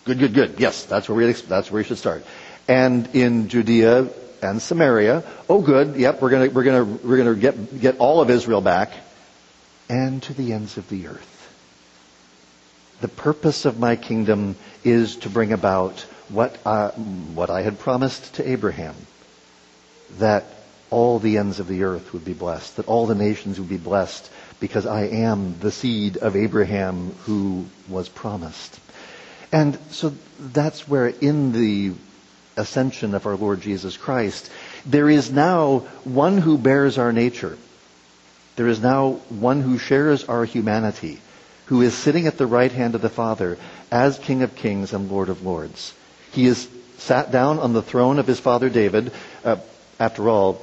Good, 0.05 0.19
good, 0.19 0.35
good. 0.35 0.55
Yes, 0.59 0.85
that's 0.85 1.09
where 1.09 1.17
we 1.17 1.33
that's 1.33 1.71
where 1.71 1.79
we 1.79 1.85
should 1.85 1.99
start. 1.99 2.25
And 2.67 3.15
in 3.15 3.49
Judea 3.49 4.09
and 4.43 4.61
Samaria. 4.61 5.23
Oh, 5.49 5.63
good. 5.63 5.97
Yep, 5.97 6.21
we're 6.21 6.31
gonna 6.31 6.51
we're 6.51 6.65
gonna 6.65 6.85
we're 6.85 7.17
gonna 7.17 7.35
get 7.35 7.81
get 7.81 7.99
all 7.99 8.21
of 8.21 8.29
Israel 8.29 8.61
back, 8.61 8.91
and 9.89 10.23
to 10.25 10.35
the 10.35 10.53
ends 10.53 10.77
of 10.77 10.89
the 10.89 11.07
earth. 11.07 11.29
The 13.01 13.09
purpose 13.09 13.65
of 13.65 13.79
my 13.79 13.97
kingdom 13.97 14.57
is 14.85 15.17
to 15.19 15.31
bring 15.31 15.53
about 15.53 16.01
what 16.29 16.59
uh, 16.67 16.91
what 16.91 17.51
I 17.51 17.63
had 17.63 17.79
promised 17.79 18.35
to 18.35 18.49
Abraham, 18.49 18.95
that 20.19 20.45
all 20.91 21.19
the 21.19 21.39
ends 21.39 21.59
of 21.59 21.69
the 21.69 21.85
earth 21.85 22.13
would 22.13 22.25
be 22.25 22.35
blessed, 22.35 22.77
that 22.77 22.89
all 22.89 23.07
the 23.07 23.15
nations 23.15 23.59
would 23.59 23.69
be 23.69 23.79
blessed, 23.79 24.31
because 24.61 24.87
I 24.87 25.05
am 25.05 25.59
the 25.59 25.71
seed 25.71 26.17
of 26.19 26.37
Abraham 26.37 27.13
who 27.25 27.67
was 27.89 28.09
promised. 28.09 28.79
And 29.53 29.79
so 29.91 30.15
that's 30.39 30.89
where 30.89 31.09
in 31.09 31.53
the 31.53 31.95
ascension 32.57 33.15
of 33.15 33.27
our 33.27 33.37
Lord 33.37 33.61
Jesus 33.61 33.97
Christ, 33.97 34.51
there 34.87 35.09
is 35.09 35.31
now 35.31 35.81
one 36.05 36.39
who 36.39 36.59
bears 36.59 36.99
our 36.99 37.13
nature. 37.13 37.57
There 38.57 38.69
is 38.69 38.81
now 38.81 39.13
one 39.29 39.63
who 39.63 39.79
shares 39.79 40.25
our 40.25 40.45
humanity, 40.45 41.21
who 41.67 41.83
is 41.83 41.95
sitting 41.95 42.27
at 42.27 42.39
the 42.39 42.47
right 42.47 42.73
hand 42.73 42.95
of 42.95 43.03
the 43.03 43.09
Father 43.09 43.59
as 43.91 44.19
King 44.19 44.43
of 44.43 44.55
Kings 44.55 44.93
and 44.93 45.11
Lord 45.11 45.29
of 45.29 45.45
Lords. 45.45 45.95
He 46.33 46.47
is 46.47 46.69
sat 46.99 47.33
down 47.33 47.59
on 47.59 47.73
the 47.73 47.83
throne 47.83 48.19
of 48.19 48.27
his 48.27 48.41
father 48.41 48.69
David. 48.69 49.13
Uh, 49.45 49.57
after 49.99 50.29
all, 50.29 50.63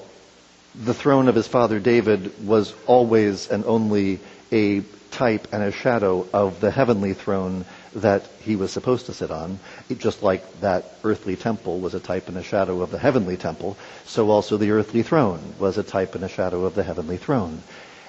the 0.76 0.94
throne 0.94 1.28
of 1.28 1.36
his 1.36 1.48
father 1.48 1.80
David 1.80 2.48
was 2.48 2.74
always 2.88 3.50
and 3.50 3.66
only 3.66 4.20
a 4.52 4.82
type 5.12 5.48
and 5.52 5.64
a 5.64 5.72
shadow 5.72 6.28
of 6.34 6.60
the 6.60 6.72
heavenly 6.72 7.14
throne 7.14 7.66
that 7.96 8.26
he 8.42 8.56
was 8.56 8.72
supposed 8.72 9.08
to 9.08 9.14
sit 9.14 9.32
on. 9.32 9.60
just 9.98 10.22
like 10.24 10.62
that 10.62 10.86
earthly 11.04 11.36
temple 11.36 11.80
was 11.80 11.94
a 11.94 12.00
type 12.00 12.28
and 12.28 12.38
a 12.38 12.44
shadow 12.44 12.82
of 12.82 12.92
the 12.92 13.00
heavenly 13.00 13.38
temple, 13.38 13.78
so 14.06 14.30
also 14.30 14.58
the 14.58 14.72
earthly 14.72 15.04
throne 15.04 15.54
was 15.60 15.78
a 15.78 15.84
type 15.84 16.16
and 16.16 16.24
a 16.24 16.30
shadow 16.30 16.66
of 16.66 16.76
the 16.76 16.84
heavenly 16.84 17.18
throne. 17.18 17.62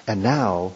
And 0.07 0.23
now, 0.23 0.73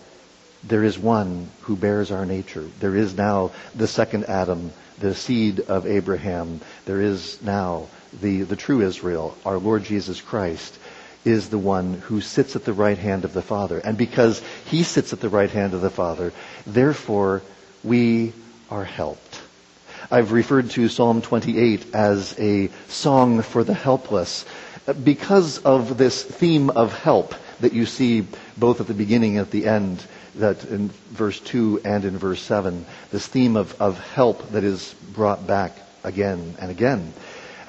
there 0.64 0.84
is 0.84 0.98
one 0.98 1.50
who 1.62 1.76
bears 1.76 2.12
our 2.12 2.26
nature. 2.26 2.68
There 2.80 2.96
is 2.96 3.16
now 3.16 3.52
the 3.76 3.88
second 3.88 4.26
Adam, 4.26 4.72
the 5.00 5.14
seed 5.14 5.60
of 5.60 5.86
Abraham. 5.86 6.62
There 6.86 7.02
is 7.02 7.42
now 7.42 7.88
the, 8.22 8.42
the 8.44 8.56
true 8.56 8.82
Israel, 8.82 9.38
our 9.46 9.58
Lord 9.58 9.84
Jesus 9.84 10.22
Christ 10.22 10.78
is 11.24 11.50
the 11.50 11.58
one 11.58 11.96
who 11.96 12.22
sits 12.22 12.56
at 12.56 12.66
the 12.66 12.74
right 12.74 13.00
hand 13.00 13.26
of 13.26 13.34
the 13.34 13.42
Father. 13.42 13.80
And 13.80 13.98
because 13.98 14.44
he 14.66 14.84
sits 14.84 15.12
at 15.12 15.20
the 15.20 15.30
right 15.30 15.50
hand 15.50 15.74
of 15.74 15.82
the 15.82 15.90
Father, 15.90 16.32
therefore 16.68 17.42
we 17.84 18.32
are 18.70 18.84
helped. 18.84 19.42
I've 20.12 20.32
referred 20.32 20.70
to 20.72 20.88
Psalm 20.88 21.22
28 21.22 21.94
as 21.96 22.38
a 22.40 22.70
song 22.88 23.42
for 23.42 23.64
the 23.64 23.74
helpless 23.74 24.46
because 25.04 25.58
of 25.60 25.98
this 25.98 26.22
theme 26.24 26.70
of 26.70 26.98
help 26.98 27.34
that 27.62 27.74
you 27.74 27.86
see 27.86 28.28
both 28.58 28.82
at 28.82 28.88
the 28.88 28.94
beginning 28.94 29.38
and 29.38 29.48
at 29.48 29.52
the 29.52 29.66
end, 29.68 30.04
that 30.36 30.66
in 30.66 30.90
verse 31.12 31.40
2 31.40 31.82
and 31.86 32.06
in 32.06 32.18
verse 32.18 32.42
7, 32.42 32.86
this 33.12 33.26
theme 33.28 33.56
of, 33.56 33.80
of 33.82 33.98
help 34.14 34.50
that 34.52 34.64
is 34.64 34.94
brought 35.14 35.48
back 35.48 35.76
again 36.04 36.56
and 36.60 36.70
again. 36.70 37.14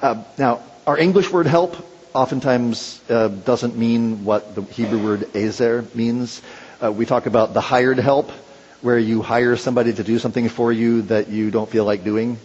Uh, 0.01 0.23
now, 0.37 0.61
our 0.85 0.97
English 0.97 1.31
word 1.31 1.47
help 1.47 1.75
oftentimes 2.13 3.01
uh, 3.09 3.27
doesn't 3.29 3.77
mean 3.77 4.25
what 4.25 4.55
the 4.55 4.61
Hebrew 4.61 5.03
word 5.03 5.35
ezer 5.35 5.85
means. 5.95 6.41
Uh, 6.83 6.91
we 6.91 7.05
talk 7.05 7.25
about 7.25 7.53
the 7.53 7.61
hired 7.61 7.99
help, 7.99 8.31
where 8.81 8.97
you 8.99 9.21
hire 9.21 9.55
somebody 9.55 9.93
to 9.93 10.03
do 10.03 10.19
something 10.19 10.49
for 10.49 10.71
you 10.71 11.03
that 11.03 11.29
you 11.29 11.51
don't 11.51 11.69
feel 11.69 11.85
like 11.85 12.03
doing, 12.03 12.37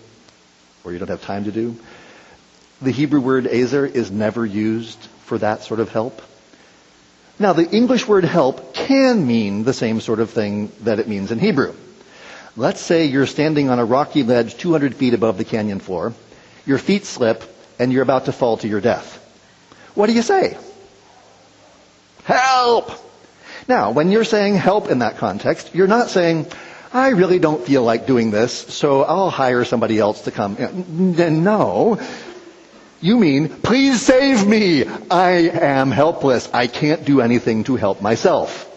or 0.84 0.92
you 0.92 0.98
don't 0.98 1.10
have 1.10 1.22
time 1.22 1.44
to 1.44 1.52
do. 1.52 1.76
The 2.80 2.90
Hebrew 2.90 3.20
word 3.20 3.46
ezer 3.46 3.86
is 3.86 4.10
never 4.10 4.44
used 4.44 4.98
for 5.24 5.38
that 5.38 5.62
sort 5.62 5.80
of 5.80 5.90
help. 5.90 6.20
Now, 7.38 7.52
the 7.52 7.68
English 7.68 8.06
word 8.06 8.24
help 8.24 8.74
can 8.74 9.26
mean 9.26 9.64
the 9.64 9.72
same 9.72 10.00
sort 10.00 10.20
of 10.20 10.30
thing 10.30 10.70
that 10.80 10.98
it 10.98 11.08
means 11.08 11.32
in 11.32 11.38
Hebrew. 11.38 11.74
Let's 12.56 12.80
say 12.80 13.06
you're 13.06 13.26
standing 13.26 13.70
on 13.70 13.78
a 13.78 13.84
rocky 13.84 14.22
ledge 14.22 14.56
200 14.56 14.94
feet 14.94 15.14
above 15.14 15.38
the 15.38 15.44
canyon 15.44 15.80
floor, 15.80 16.12
your 16.66 16.78
feet 16.78 17.06
slip, 17.06 17.42
and 17.78 17.92
you're 17.92 18.02
about 18.02 18.26
to 18.26 18.32
fall 18.32 18.58
to 18.58 18.68
your 18.68 18.80
death. 18.80 19.18
What 19.94 20.06
do 20.06 20.12
you 20.12 20.22
say? 20.22 20.58
Help! 22.24 22.90
Now, 23.72 23.90
when 23.90 24.12
you're 24.12 24.22
saying 24.22 24.56
help 24.56 24.90
in 24.90 24.98
that 24.98 25.16
context, 25.16 25.74
you're 25.74 25.86
not 25.86 26.10
saying, 26.10 26.46
I 26.92 27.08
really 27.08 27.38
don't 27.38 27.64
feel 27.64 27.82
like 27.82 28.06
doing 28.06 28.30
this, 28.30 28.52
so 28.52 29.02
I'll 29.02 29.30
hire 29.30 29.64
somebody 29.64 29.98
else 29.98 30.24
to 30.24 30.30
come. 30.30 30.58
No. 31.16 31.98
You 33.00 33.16
mean, 33.16 33.48
please 33.48 34.02
save 34.02 34.46
me. 34.46 34.84
I 35.10 35.48
am 35.74 35.90
helpless. 35.90 36.50
I 36.52 36.66
can't 36.66 37.06
do 37.06 37.22
anything 37.22 37.64
to 37.64 37.76
help 37.76 38.02
myself. 38.02 38.68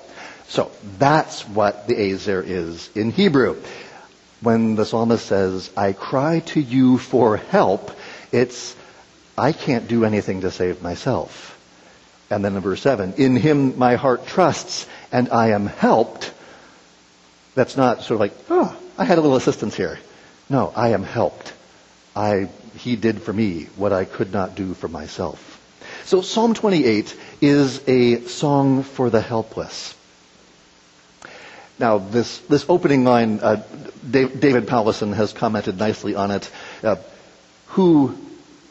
So 0.47 0.71
that's 0.97 1.41
what 1.41 1.89
the 1.89 2.11
Ezer 2.13 2.41
is 2.41 2.89
in 2.95 3.11
Hebrew. 3.11 3.61
When 4.39 4.75
the 4.75 4.85
psalmist 4.85 5.25
says, 5.25 5.71
I 5.75 5.91
cry 5.91 6.39
to 6.53 6.61
you 6.61 6.99
for 6.99 7.35
help, 7.35 7.91
it's 8.31 8.73
I 9.37 9.51
can't 9.51 9.89
do 9.89 10.05
anything 10.05 10.39
to 10.41 10.51
save 10.51 10.81
myself. 10.81 11.54
And 12.29 12.44
then 12.44 12.55
in 12.55 12.62
verse 12.62 12.82
7, 12.82 13.13
in 13.17 13.36
him 13.36 13.77
my 13.77 13.96
heart 13.96 14.25
trusts 14.25 14.88
and 15.12 15.29
I 15.29 15.50
am 15.50 15.67
helped. 15.67 16.32
That's 17.53 17.77
not 17.77 18.01
sort 18.01 18.15
of 18.15 18.20
like, 18.20 18.34
oh, 18.50 18.75
I 18.98 19.05
had 19.05 19.17
a 19.17 19.22
little 19.22 19.38
assistance 19.38 19.75
here. 19.75 20.00
No, 20.50 20.72
I 20.75 20.89
am 20.89 21.03
helped. 21.03 21.53
I, 22.15 22.50
he 22.77 22.96
did 22.96 23.22
for 23.22 23.34
me 23.34 23.67
what 23.75 23.94
I 23.94 24.05
could 24.05 24.32
not 24.34 24.55
do 24.55 24.74
for 24.74 24.88
myself. 24.88 25.51
So 26.05 26.22
Psalm 26.22 26.53
28 26.53 27.15
is 27.41 27.82
a 27.88 28.22
song 28.22 28.84
for 28.84 29.10
the 29.10 29.22
helpless. 29.22 29.96
Now, 31.77 31.98
this, 31.98 32.39
this 32.39 32.65
opening 32.70 33.03
line, 33.03 33.39
uh, 33.39 33.63
David 34.10 34.65
Powlison 34.67 35.13
has 35.13 35.34
commented 35.34 35.77
nicely 35.77 36.15
on 36.15 36.32
it. 36.32 36.50
Uh, 36.84 36.96
who 37.67 38.15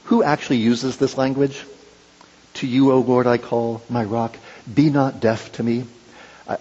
who 0.05 0.23
actually 0.23 0.59
uses 0.59 0.97
this 0.97 1.17
language? 1.17 1.65
To 2.55 2.67
you, 2.67 2.93
O 2.93 3.01
Lord, 3.01 3.27
I 3.27 3.39
call, 3.39 3.83
my 3.89 4.05
rock. 4.05 4.37
Be 4.73 4.91
not 4.91 5.21
deaf 5.21 5.53
to 5.53 5.63
me. 5.63 5.85
I, 6.49 6.59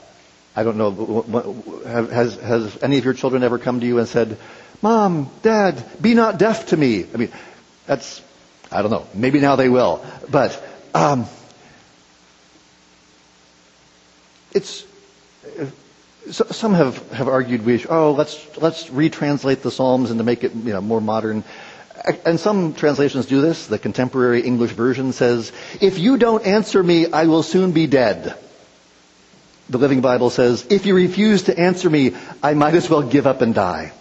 I 0.56 0.64
don't 0.64 0.78
know. 0.78 1.84
Has, 1.86 2.36
has 2.36 2.82
any 2.84 2.98
of 2.98 3.06
your 3.06 3.14
children 3.14 3.44
ever 3.44 3.60
come 3.60 3.80
to 3.80 3.86
you 3.86 4.00
and 4.00 4.08
said, 4.08 4.38
Mom, 4.82 5.30
Dad, 5.42 5.84
be 6.02 6.14
not 6.14 6.38
deaf 6.40 6.68
to 6.68 6.78
me? 6.78 7.06
I 7.14 7.18
mean, 7.18 7.32
that's, 7.86 8.22
I 8.72 8.82
don't 8.82 8.92
know. 8.92 9.08
Maybe 9.14 9.40
now 9.40 9.56
they 9.56 9.70
will. 9.70 10.04
But, 10.30 10.62
um, 10.94 11.26
it's, 14.52 14.86
so, 16.32 16.46
some 16.46 16.74
have, 16.74 17.12
have 17.12 17.28
argued 17.28 17.66
we 17.66 17.80
should, 17.80 17.92
oh 17.92 18.14
let's 18.14 18.58
let's 18.58 18.90
retranslate 18.90 19.62
the 19.62 19.72
Psalms 19.72 20.10
and 20.10 20.20
to 20.20 20.24
make 20.24 20.44
it 20.44 20.54
you 20.54 20.72
know 20.72 20.82
more 20.82 21.02
modern. 21.02 21.44
And 22.26 22.40
some 22.40 22.74
translations 22.74 23.28
do 23.28 23.42
this. 23.42 23.68
The 23.68 23.80
contemporary 23.80 24.42
English 24.42 24.72
version 24.72 25.14
says, 25.14 25.54
If 25.80 26.00
you 26.00 26.18
don't 26.18 26.46
answer 26.46 26.84
me, 26.84 27.12
I 27.12 27.26
will 27.26 27.44
soon 27.44 27.72
be 27.72 27.88
dead. 27.88 28.36
The 29.70 29.78
Living 29.78 30.02
Bible 30.02 30.30
says, 30.30 30.68
If 30.70 30.86
you 30.86 30.96
refuse 30.96 31.44
to 31.44 31.58
answer 31.58 31.90
me, 31.90 32.16
I 32.42 32.56
might 32.56 32.74
as 32.74 32.90
well 32.90 33.04
give 33.04 33.26
up 33.26 33.42
and 33.42 33.56
die. 33.56 33.94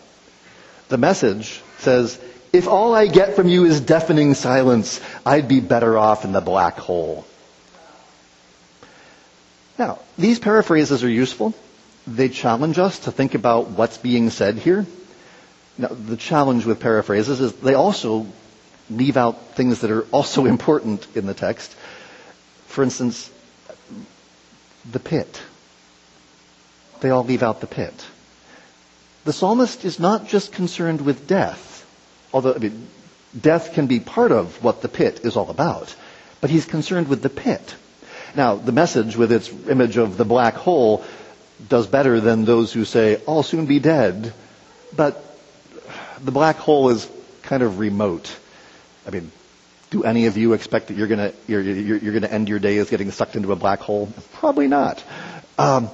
The 0.88 0.98
message 0.98 1.62
says, 1.78 2.18
If 2.52 2.66
all 2.66 2.92
I 2.92 3.06
get 3.06 3.36
from 3.36 3.48
you 3.48 3.66
is 3.66 3.80
deafening 3.80 4.34
silence, 4.34 5.00
I'd 5.24 5.46
be 5.46 5.60
better 5.60 5.96
off 5.96 6.24
in 6.24 6.32
the 6.32 6.40
black 6.40 6.78
hole. 6.78 7.24
Now, 9.78 10.00
these 10.18 10.40
paraphrases 10.40 11.04
are 11.04 11.08
useful. 11.08 11.54
They 12.06 12.28
challenge 12.28 12.80
us 12.80 12.98
to 13.00 13.12
think 13.12 13.34
about 13.34 13.70
what's 13.70 13.96
being 13.96 14.30
said 14.30 14.58
here. 14.58 14.86
Now, 15.78 15.88
the 15.88 16.16
challenge 16.16 16.66
with 16.66 16.80
paraphrases 16.80 17.40
is 17.40 17.52
they 17.54 17.74
also 17.74 18.26
leave 18.90 19.16
out 19.16 19.54
things 19.54 19.80
that 19.80 19.90
are 19.90 20.02
also 20.12 20.44
important 20.54 21.06
in 21.14 21.26
the 21.26 21.34
text. 21.34 21.72
For 22.66 22.82
instance, 22.82 23.30
the 24.90 25.00
pit. 25.00 25.40
They 27.00 27.10
all 27.10 27.24
leave 27.24 27.42
out 27.42 27.60
the 27.60 27.66
pit. 27.66 28.06
The 29.24 29.32
psalmist 29.32 29.84
is 29.84 30.00
not 30.00 30.26
just 30.26 30.52
concerned 30.52 31.00
with 31.00 31.26
death, 31.26 31.86
although 32.32 32.54
I 32.54 32.58
mean, 32.58 32.88
death 33.38 33.72
can 33.72 33.86
be 33.86 34.00
part 34.00 34.32
of 34.32 34.62
what 34.62 34.82
the 34.82 34.88
pit 34.88 35.20
is 35.24 35.36
all 35.36 35.50
about, 35.50 35.94
but 36.40 36.50
he's 36.50 36.64
concerned 36.64 37.08
with 37.08 37.22
the 37.22 37.28
pit. 37.30 37.76
Now, 38.34 38.56
the 38.56 38.72
message 38.72 39.16
with 39.16 39.30
its 39.30 39.48
image 39.68 39.96
of 39.96 40.16
the 40.16 40.24
black 40.24 40.54
hole 40.54 41.04
does 41.68 41.86
better 41.86 42.20
than 42.20 42.44
those 42.44 42.72
who 42.72 42.84
say, 42.84 43.20
I'll 43.28 43.42
soon 43.42 43.66
be 43.66 43.78
dead, 43.78 44.32
but 44.96 45.31
the 46.22 46.32
black 46.32 46.56
hole 46.56 46.88
is 46.90 47.08
kind 47.42 47.62
of 47.62 47.78
remote. 47.78 48.34
I 49.06 49.10
mean, 49.10 49.30
do 49.90 50.04
any 50.04 50.26
of 50.26 50.36
you 50.36 50.52
expect 50.54 50.88
that 50.88 50.96
you're 50.96 51.08
gonna 51.08 51.32
you're, 51.46 51.60
you're, 51.60 51.98
you're 51.98 52.12
gonna 52.14 52.28
end 52.32 52.48
your 52.48 52.58
day 52.58 52.78
as 52.78 52.88
getting 52.90 53.10
sucked 53.10 53.36
into 53.36 53.52
a 53.52 53.56
black 53.56 53.80
hole? 53.80 54.08
Probably 54.34 54.68
not. 54.68 55.02
Um, 55.58 55.90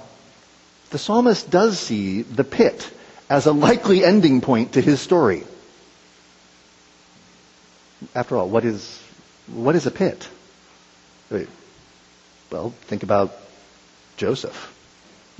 the 0.91 0.99
psalmist 0.99 1.51
does 1.51 1.79
see 1.79 2.23
the 2.23 2.45
pit 2.45 2.91
as 3.29 3.47
a 3.47 3.53
likely 3.53 4.05
ending 4.05 4.41
point 4.41 4.73
to 4.75 4.81
his 4.81 5.01
story. 5.01 5.45
After 8.15 8.37
all, 8.37 8.49
what 8.49 8.65
is 8.65 9.03
what 9.49 9.75
is 9.75 9.87
a 9.87 9.91
pit? 9.91 10.29
Well, 12.51 12.71
think 12.83 13.03
about 13.03 13.37
Joseph. 14.17 14.75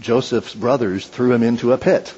Joseph's 0.01 0.55
brothers 0.55 1.07
threw 1.07 1.33
him 1.33 1.43
into 1.43 1.73
a 1.73 1.79
pit. 1.79 2.13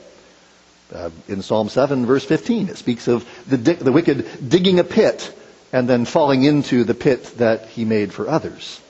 Uh, 0.92 1.10
in 1.28 1.42
Psalm 1.42 1.68
7, 1.68 2.06
verse 2.06 2.24
15, 2.24 2.68
it 2.68 2.76
speaks 2.76 3.06
of 3.08 3.28
the, 3.48 3.56
di- 3.56 3.74
the 3.74 3.92
wicked 3.92 4.26
digging 4.48 4.78
a 4.78 4.84
pit 4.84 5.32
and 5.72 5.88
then 5.88 6.04
falling 6.04 6.42
into 6.42 6.84
the 6.84 6.94
pit 6.94 7.24
that 7.38 7.66
he 7.66 7.84
made 7.84 8.12
for 8.12 8.28
others. 8.28 8.80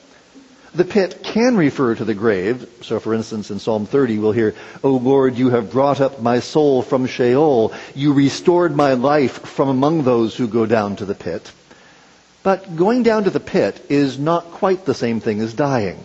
The 0.73 0.85
pit 0.85 1.21
can 1.21 1.57
refer 1.57 1.95
to 1.95 2.05
the 2.05 2.13
grave. 2.13 2.65
So, 2.81 2.99
for 2.99 3.13
instance, 3.13 3.51
in 3.51 3.59
Psalm 3.59 3.85
30, 3.85 4.19
we'll 4.19 4.31
hear, 4.31 4.55
O 4.83 4.91
Lord, 4.91 5.37
you 5.37 5.49
have 5.49 5.71
brought 5.71 5.99
up 5.99 6.21
my 6.21 6.39
soul 6.39 6.81
from 6.81 7.07
Sheol. 7.07 7.73
You 7.93 8.13
restored 8.13 8.75
my 8.75 8.93
life 8.93 9.39
from 9.39 9.67
among 9.67 10.03
those 10.03 10.35
who 10.35 10.47
go 10.47 10.65
down 10.65 10.95
to 10.95 11.05
the 11.05 11.15
pit. 11.15 11.51
But 12.41 12.75
going 12.75 13.03
down 13.03 13.25
to 13.25 13.29
the 13.29 13.41
pit 13.41 13.85
is 13.89 14.17
not 14.17 14.45
quite 14.51 14.85
the 14.85 14.95
same 14.95 15.19
thing 15.19 15.41
as 15.41 15.53
dying. 15.53 15.99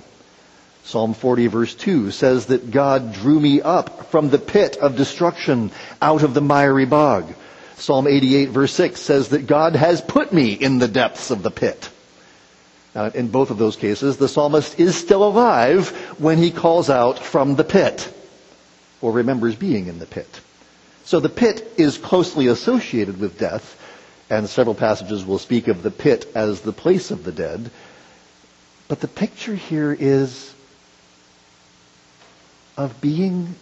Psalm 0.87 1.15
40 1.15 1.49
verse 1.49 1.75
2 1.75 2.13
says 2.13 2.47
that 2.47 2.71
God 2.71 3.13
drew 3.13 3.41
me 3.41 3.61
up 3.61 4.07
from 4.07 4.31
the 4.31 4.39
pit 4.39 4.77
of 4.77 4.97
destruction 4.97 5.73
out 6.01 6.23
of 6.23 6.33
the 6.33 6.41
miry 6.41 6.87
bog. 6.87 7.35
Psalm 7.75 8.07
88 8.07 8.51
verse 8.51 8.73
6 8.73 9.01
says 9.01 9.29
that 9.31 9.49
God 9.49 9.75
has 9.75 10.01
put 10.01 10.33
me 10.33 10.53
in 10.53 10.79
the 10.79 10.87
depths 10.87 11.33
of 11.33 11.43
the 11.43 11.51
pit. 11.51 11.91
Now, 12.95 13.07
in 13.07 13.29
both 13.29 13.51
of 13.51 13.59
those 13.59 13.75
cases, 13.75 14.17
the 14.17 14.29
psalmist 14.29 14.79
is 14.79 14.95
still 14.95 15.25
alive 15.27 15.89
when 16.21 16.39
he 16.39 16.53
calls 16.53 16.89
out 16.89 17.19
from 17.19 17.57
the 17.57 17.65
pit 17.65 18.13
or 19.01 19.11
remembers 19.11 19.57
being 19.57 19.89
in 19.89 19.99
the 19.99 20.07
pit. 20.07 20.41
So 21.05 21.19
the 21.19 21.29
pit 21.29 21.75
is 21.77 21.99
closely 21.99 22.47
associated 22.47 23.19
with 23.19 23.41
death, 23.41 23.77
and 24.31 24.49
several 24.49 24.77
passages 24.77 25.27
will 25.27 25.41
speak 25.41 25.67
of 25.67 25.83
the 25.83 25.91
pit 25.91 26.31
as 26.37 26.61
the 26.61 26.73
place 26.73 27.11
of 27.11 27.25
the 27.25 27.33
dead. 27.33 27.73
But 28.87 29.01
the 29.01 29.09
picture 29.09 29.57
here 29.57 29.93
is 29.93 30.55
of 32.77 33.01
being 33.01 33.55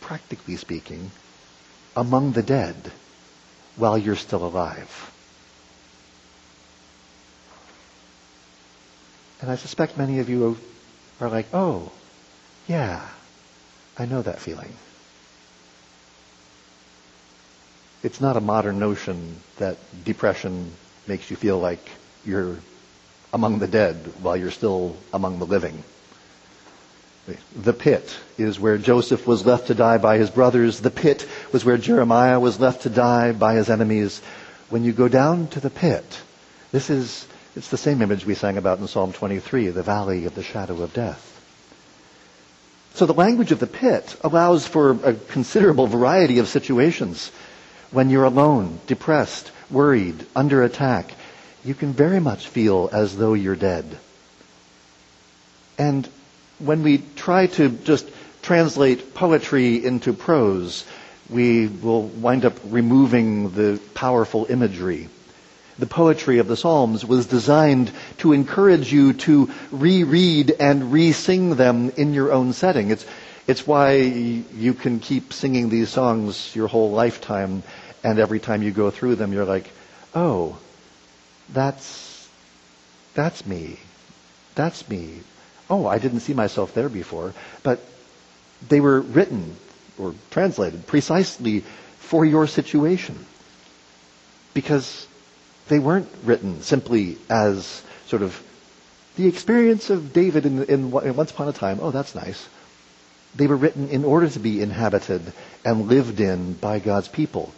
practically 0.00 0.56
speaking, 0.56 1.10
among 1.96 2.32
the 2.32 2.42
dead 2.42 2.76
while 3.76 3.98
you're 3.98 4.16
still 4.16 4.44
alive. 4.44 5.12
And 9.40 9.50
I 9.50 9.56
suspect 9.56 9.96
many 9.96 10.18
of 10.18 10.28
you 10.28 10.56
are 11.20 11.28
like, 11.28 11.46
oh, 11.52 11.92
yeah, 12.66 13.06
I 13.96 14.06
know 14.06 14.22
that 14.22 14.40
feeling. 14.40 14.72
It's 18.02 18.20
not 18.20 18.36
a 18.36 18.40
modern 18.40 18.78
notion 18.78 19.36
that 19.58 19.76
depression 20.04 20.72
makes 21.06 21.30
you 21.30 21.36
feel 21.36 21.58
like 21.58 21.86
you're 22.24 22.56
among 23.32 23.58
the 23.58 23.68
dead 23.68 23.96
while 24.22 24.36
you're 24.36 24.50
still 24.50 24.96
among 25.12 25.38
the 25.38 25.46
living. 25.46 25.82
The 27.56 27.72
pit 27.72 28.18
is 28.36 28.60
where 28.60 28.78
Joseph 28.78 29.26
was 29.26 29.44
left 29.44 29.66
to 29.66 29.74
die 29.74 29.98
by 29.98 30.18
his 30.18 30.30
brothers. 30.30 30.80
The 30.80 30.90
pit 30.90 31.28
was 31.52 31.64
where 31.64 31.76
Jeremiah 31.76 32.40
was 32.40 32.60
left 32.60 32.82
to 32.82 32.90
die 32.90 33.32
by 33.32 33.54
his 33.54 33.68
enemies. 33.68 34.20
When 34.70 34.84
you 34.84 34.92
go 34.92 35.08
down 35.08 35.48
to 35.48 35.60
the 35.60 35.70
pit, 35.70 36.04
this 36.72 36.90
is, 36.90 37.26
it's 37.56 37.68
the 37.68 37.76
same 37.76 38.02
image 38.02 38.24
we 38.24 38.34
sang 38.34 38.56
about 38.56 38.78
in 38.78 38.86
Psalm 38.86 39.12
23, 39.12 39.68
the 39.68 39.82
valley 39.82 40.24
of 40.26 40.34
the 40.34 40.42
shadow 40.42 40.82
of 40.82 40.92
death. 40.92 41.24
So 42.94 43.06
the 43.06 43.14
language 43.14 43.52
of 43.52 43.60
the 43.60 43.66
pit 43.66 44.16
allows 44.22 44.66
for 44.66 44.90
a 45.04 45.14
considerable 45.14 45.86
variety 45.86 46.38
of 46.38 46.48
situations. 46.48 47.30
When 47.90 48.10
you're 48.10 48.24
alone, 48.24 48.80
depressed, 48.86 49.50
worried, 49.70 50.26
under 50.34 50.62
attack, 50.62 51.12
you 51.64 51.74
can 51.74 51.92
very 51.92 52.20
much 52.20 52.48
feel 52.48 52.90
as 52.92 53.16
though 53.16 53.34
you're 53.34 53.56
dead. 53.56 53.98
And 55.78 56.08
when 56.58 56.82
we 56.82 56.98
try 57.16 57.46
to 57.46 57.68
just 57.68 58.08
translate 58.42 59.14
poetry 59.14 59.84
into 59.84 60.12
prose, 60.12 60.84
we 61.28 61.66
will 61.66 62.02
wind 62.02 62.44
up 62.44 62.54
removing 62.64 63.50
the 63.50 63.80
powerful 63.94 64.46
imagery. 64.48 65.08
The 65.78 65.86
poetry 65.86 66.38
of 66.38 66.48
the 66.48 66.56
Psalms 66.56 67.04
was 67.04 67.26
designed 67.26 67.92
to 68.18 68.32
encourage 68.32 68.92
you 68.92 69.12
to 69.12 69.50
reread 69.70 70.50
and 70.58 70.92
re-sing 70.92 71.54
them 71.54 71.90
in 71.96 72.14
your 72.14 72.32
own 72.32 72.52
setting. 72.52 72.90
It's, 72.90 73.06
it's 73.46 73.66
why 73.66 73.96
you 73.96 74.74
can 74.74 74.98
keep 74.98 75.32
singing 75.32 75.68
these 75.68 75.90
songs 75.90 76.54
your 76.56 76.66
whole 76.66 76.90
lifetime, 76.90 77.62
and 78.02 78.18
every 78.18 78.40
time 78.40 78.62
you 78.62 78.72
go 78.72 78.90
through 78.90 79.16
them, 79.16 79.32
you're 79.32 79.44
like, 79.44 79.70
oh, 80.14 80.58
that's, 81.52 82.28
that's 83.14 83.46
me. 83.46 83.78
That's 84.56 84.88
me 84.88 85.20
oh, 85.70 85.86
I 85.86 85.98
didn't 85.98 86.20
see 86.20 86.34
myself 86.34 86.74
there 86.74 86.88
before. 86.88 87.34
But 87.62 87.80
they 88.68 88.80
were 88.80 89.00
written 89.00 89.56
or 89.98 90.14
translated 90.30 90.86
precisely 90.86 91.60
for 91.98 92.24
your 92.24 92.46
situation. 92.46 93.26
Because 94.54 95.06
they 95.68 95.78
weren't 95.78 96.08
written 96.24 96.62
simply 96.62 97.18
as 97.28 97.82
sort 98.06 98.22
of 98.22 98.42
the 99.16 99.26
experience 99.26 99.90
of 99.90 100.12
David 100.12 100.46
in, 100.46 100.62
in, 100.64 100.92
in, 100.92 101.16
Once 101.16 101.30
Upon 101.30 101.48
a 101.48 101.52
Time. 101.52 101.78
Oh, 101.82 101.90
that's 101.90 102.14
nice. 102.14 102.48
They 103.34 103.46
were 103.46 103.56
written 103.56 103.88
in 103.88 104.04
order 104.04 104.28
to 104.28 104.38
be 104.38 104.62
inhabited 104.62 105.20
and 105.64 105.88
lived 105.88 106.20
in 106.20 106.54
by 106.54 106.78
God's 106.78 107.08
people. 107.08 107.52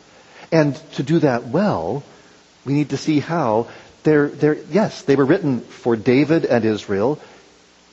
And 0.50 0.74
to 0.94 1.02
do 1.02 1.20
that 1.20 1.46
well, 1.46 2.02
we 2.64 2.72
need 2.72 2.90
to 2.90 2.96
see 2.96 3.20
how 3.20 3.68
they're, 4.02 4.28
they're, 4.28 4.56
yes, 4.70 5.02
they 5.02 5.16
were 5.16 5.24
written 5.24 5.60
for 5.60 5.96
David 5.96 6.44
and 6.44 6.64
Israel, 6.64 7.20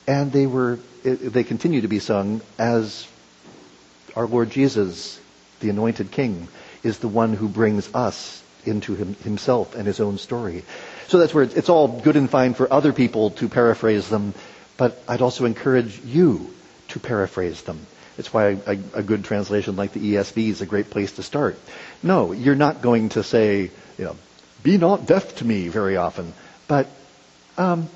and 0.08 0.32
they 0.32 0.46
were, 0.46 0.78
they 1.04 1.44
continue 1.44 1.82
to 1.82 1.88
be 1.88 2.00
sung 2.00 2.40
as 2.58 3.06
our 4.16 4.26
Lord 4.26 4.50
Jesus, 4.50 5.20
the 5.60 5.68
anointed 5.68 6.10
King, 6.10 6.48
is 6.82 6.98
the 6.98 7.08
one 7.08 7.34
who 7.34 7.46
brings 7.46 7.94
us 7.94 8.42
into 8.64 8.94
him, 8.94 9.14
himself 9.22 9.74
and 9.74 9.86
his 9.86 10.00
own 10.00 10.16
story. 10.16 10.64
So 11.08 11.18
that's 11.18 11.34
where 11.34 11.44
it's, 11.44 11.68
all 11.68 12.00
good 12.00 12.16
and 12.16 12.28
fine 12.28 12.54
for 12.54 12.72
other 12.72 12.94
people 12.94 13.30
to 13.32 13.50
paraphrase 13.50 14.08
them, 14.08 14.32
but 14.78 15.00
I'd 15.06 15.20
also 15.20 15.44
encourage 15.44 16.00
you 16.00 16.54
to 16.88 16.98
paraphrase 16.98 17.62
them. 17.62 17.86
It's 18.16 18.32
why 18.32 18.58
a, 18.66 18.78
a, 18.94 19.02
good 19.02 19.24
translation 19.24 19.76
like 19.76 19.92
the 19.92 20.14
ESV 20.14 20.48
is 20.48 20.62
a 20.62 20.66
great 20.66 20.90
place 20.90 21.12
to 21.12 21.22
start. 21.22 21.58
No, 22.02 22.32
you're 22.32 22.56
not 22.56 22.82
going 22.82 23.10
to 23.10 23.22
say, 23.22 23.70
you 23.98 24.04
know, 24.04 24.16
be 24.62 24.78
not 24.78 25.06
deaf 25.06 25.36
to 25.36 25.44
me 25.44 25.68
very 25.68 25.96
often, 25.96 26.32
but 26.66 26.88
um, 27.56 27.88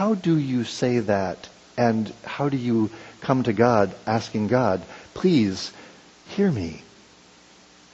how 0.00 0.14
do 0.14 0.38
you 0.38 0.64
say 0.64 0.98
that 1.00 1.46
and 1.76 2.10
how 2.24 2.48
do 2.48 2.56
you 2.56 2.88
come 3.20 3.42
to 3.42 3.52
God 3.52 3.94
asking 4.06 4.46
God, 4.46 4.80
please 5.12 5.70
hear 6.26 6.50
me 6.50 6.80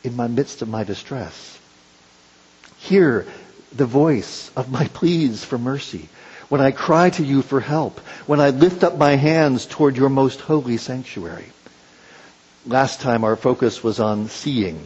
in 0.04 0.14
my 0.14 0.28
midst 0.28 0.62
of 0.62 0.68
my 0.68 0.84
distress? 0.84 1.58
Hear 2.78 3.26
the 3.74 3.86
voice 3.86 4.52
of 4.54 4.70
my 4.70 4.86
pleas 4.86 5.44
for 5.44 5.58
mercy. 5.58 6.08
When 6.48 6.60
I 6.60 6.70
cry 6.70 7.10
to 7.10 7.24
you 7.24 7.42
for 7.42 7.58
help, 7.58 7.98
when 8.28 8.38
I 8.38 8.50
lift 8.50 8.84
up 8.84 8.96
my 8.96 9.16
hands 9.16 9.66
toward 9.66 9.96
your 9.96 10.08
most 10.08 10.40
holy 10.40 10.76
sanctuary. 10.76 11.50
Last 12.66 13.00
time 13.00 13.24
our 13.24 13.34
focus 13.34 13.82
was 13.82 13.98
on 13.98 14.28
seeing. 14.28 14.78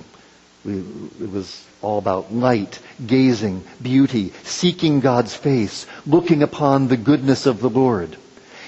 We, 0.64 0.78
it 0.78 1.30
was 1.30 1.66
all 1.82 1.98
about 1.98 2.32
light, 2.32 2.78
gazing, 3.06 3.64
beauty, 3.80 4.32
seeking 4.44 5.00
God's 5.00 5.34
face, 5.34 5.86
looking 6.06 6.42
upon 6.42 6.88
the 6.88 6.96
goodness 6.96 7.46
of 7.46 7.60
the 7.60 7.70
Lord. 7.70 8.16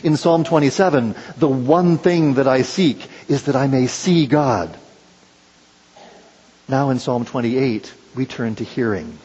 In 0.02 0.16
Psalm 0.16 0.44
27, 0.44 1.14
the 1.38 1.48
one 1.48 1.98
thing 1.98 2.34
that 2.34 2.48
I 2.48 2.62
seek 2.62 3.06
is 3.28 3.44
that 3.44 3.56
I 3.56 3.66
may 3.66 3.86
see 3.86 4.26
God. 4.26 4.76
Now 6.68 6.90
in 6.90 6.98
Psalm 6.98 7.24
28, 7.24 7.92
we 8.14 8.26
turn 8.26 8.54
to 8.56 8.64
hearing. 8.64 9.18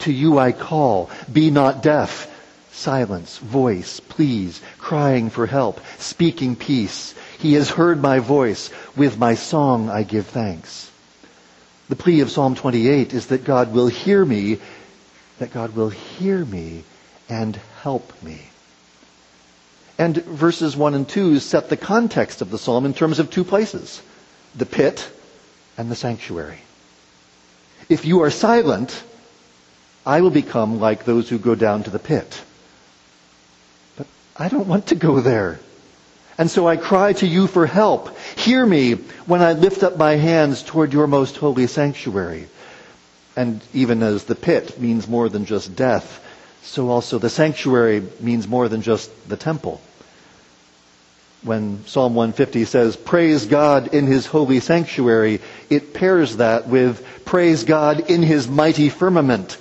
To 0.00 0.12
you 0.12 0.38
I 0.38 0.52
call, 0.52 1.10
be 1.32 1.50
not 1.50 1.82
deaf. 1.82 2.34
Silence, 2.72 3.38
voice, 3.38 4.00
please, 4.00 4.60
crying 4.78 5.30
for 5.30 5.46
help, 5.46 5.80
speaking 5.98 6.54
peace. 6.54 7.14
He 7.38 7.54
has 7.54 7.70
heard 7.70 8.00
my 8.00 8.18
voice. 8.20 8.70
With 8.96 9.18
my 9.18 9.34
song 9.34 9.88
I 9.88 10.02
give 10.02 10.26
thanks. 10.26 10.87
The 11.88 11.96
plea 11.96 12.20
of 12.20 12.30
Psalm 12.30 12.54
28 12.54 13.14
is 13.14 13.28
that 13.28 13.44
God 13.44 13.72
will 13.72 13.86
hear 13.86 14.24
me, 14.24 14.58
that 15.38 15.52
God 15.52 15.74
will 15.74 15.88
hear 15.88 16.44
me 16.44 16.84
and 17.28 17.56
help 17.82 18.22
me. 18.22 18.42
And 19.98 20.16
verses 20.16 20.76
1 20.76 20.94
and 20.94 21.08
2 21.08 21.40
set 21.40 21.70
the 21.70 21.76
context 21.76 22.42
of 22.42 22.50
the 22.50 22.58
psalm 22.58 22.84
in 22.84 22.94
terms 22.94 23.18
of 23.18 23.30
two 23.30 23.44
places 23.44 24.02
the 24.54 24.66
pit 24.66 25.10
and 25.76 25.90
the 25.90 25.96
sanctuary. 25.96 26.58
If 27.88 28.04
you 28.04 28.22
are 28.22 28.30
silent, 28.30 29.02
I 30.04 30.20
will 30.20 30.30
become 30.30 30.80
like 30.80 31.04
those 31.04 31.28
who 31.28 31.38
go 31.38 31.54
down 31.54 31.84
to 31.84 31.90
the 31.90 31.98
pit. 31.98 32.42
But 33.96 34.06
I 34.36 34.48
don't 34.48 34.68
want 34.68 34.88
to 34.88 34.94
go 34.94 35.20
there. 35.20 35.60
And 36.38 36.48
so 36.48 36.68
I 36.68 36.76
cry 36.76 37.12
to 37.14 37.26
you 37.26 37.48
for 37.48 37.66
help. 37.66 38.16
Hear 38.36 38.64
me 38.64 38.92
when 39.26 39.42
I 39.42 39.54
lift 39.54 39.82
up 39.82 39.96
my 39.96 40.14
hands 40.14 40.62
toward 40.62 40.92
your 40.92 41.08
most 41.08 41.36
holy 41.36 41.66
sanctuary. 41.66 42.46
And 43.36 43.60
even 43.74 44.04
as 44.04 44.24
the 44.24 44.36
pit 44.36 44.80
means 44.80 45.08
more 45.08 45.28
than 45.28 45.44
just 45.44 45.74
death, 45.74 46.24
so 46.62 46.90
also 46.90 47.18
the 47.18 47.30
sanctuary 47.30 48.04
means 48.20 48.46
more 48.46 48.68
than 48.68 48.82
just 48.82 49.10
the 49.28 49.36
temple. 49.36 49.80
When 51.42 51.84
Psalm 51.86 52.14
150 52.14 52.64
says, 52.64 52.96
praise 52.96 53.46
God 53.46 53.94
in 53.94 54.06
his 54.06 54.26
holy 54.26 54.60
sanctuary, 54.60 55.40
it 55.70 55.94
pairs 55.94 56.36
that 56.36 56.68
with 56.68 57.04
praise 57.24 57.64
God 57.64 58.10
in 58.10 58.22
his 58.22 58.48
mighty 58.48 58.88
firmament. 58.88 59.56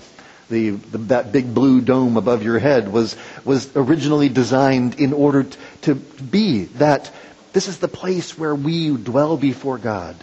The, 0.49 0.71
the, 0.71 0.97
that 1.09 1.31
big 1.31 1.53
blue 1.53 1.81
dome 1.81 2.15
above 2.15 2.41
your 2.41 2.57
head 2.57 2.91
was, 2.91 3.17
was 3.43 3.75
originally 3.75 4.29
designed 4.29 4.99
in 4.99 5.11
order 5.11 5.43
t- 5.43 5.57
to 5.81 5.95
be 5.95 6.65
that 6.65 7.11
this 7.51 7.67
is 7.67 7.79
the 7.79 7.87
place 7.87 8.37
where 8.37 8.55
we 8.55 8.95
dwell 8.95 9.35
before 9.35 9.77
God. 9.77 10.15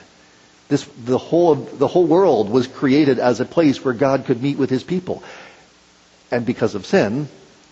This, 0.68 0.88
the 1.04 1.18
whole, 1.18 1.56
the 1.56 1.88
whole 1.88 2.06
world 2.06 2.48
was 2.48 2.66
created 2.66 3.18
as 3.18 3.40
a 3.40 3.44
place 3.44 3.84
where 3.84 3.92
God 3.92 4.24
could 4.24 4.42
meet 4.42 4.56
with 4.56 4.70
his 4.70 4.82
people. 4.82 5.22
And 6.30 6.46
because 6.46 6.74
of 6.74 6.86
sin, 6.86 7.28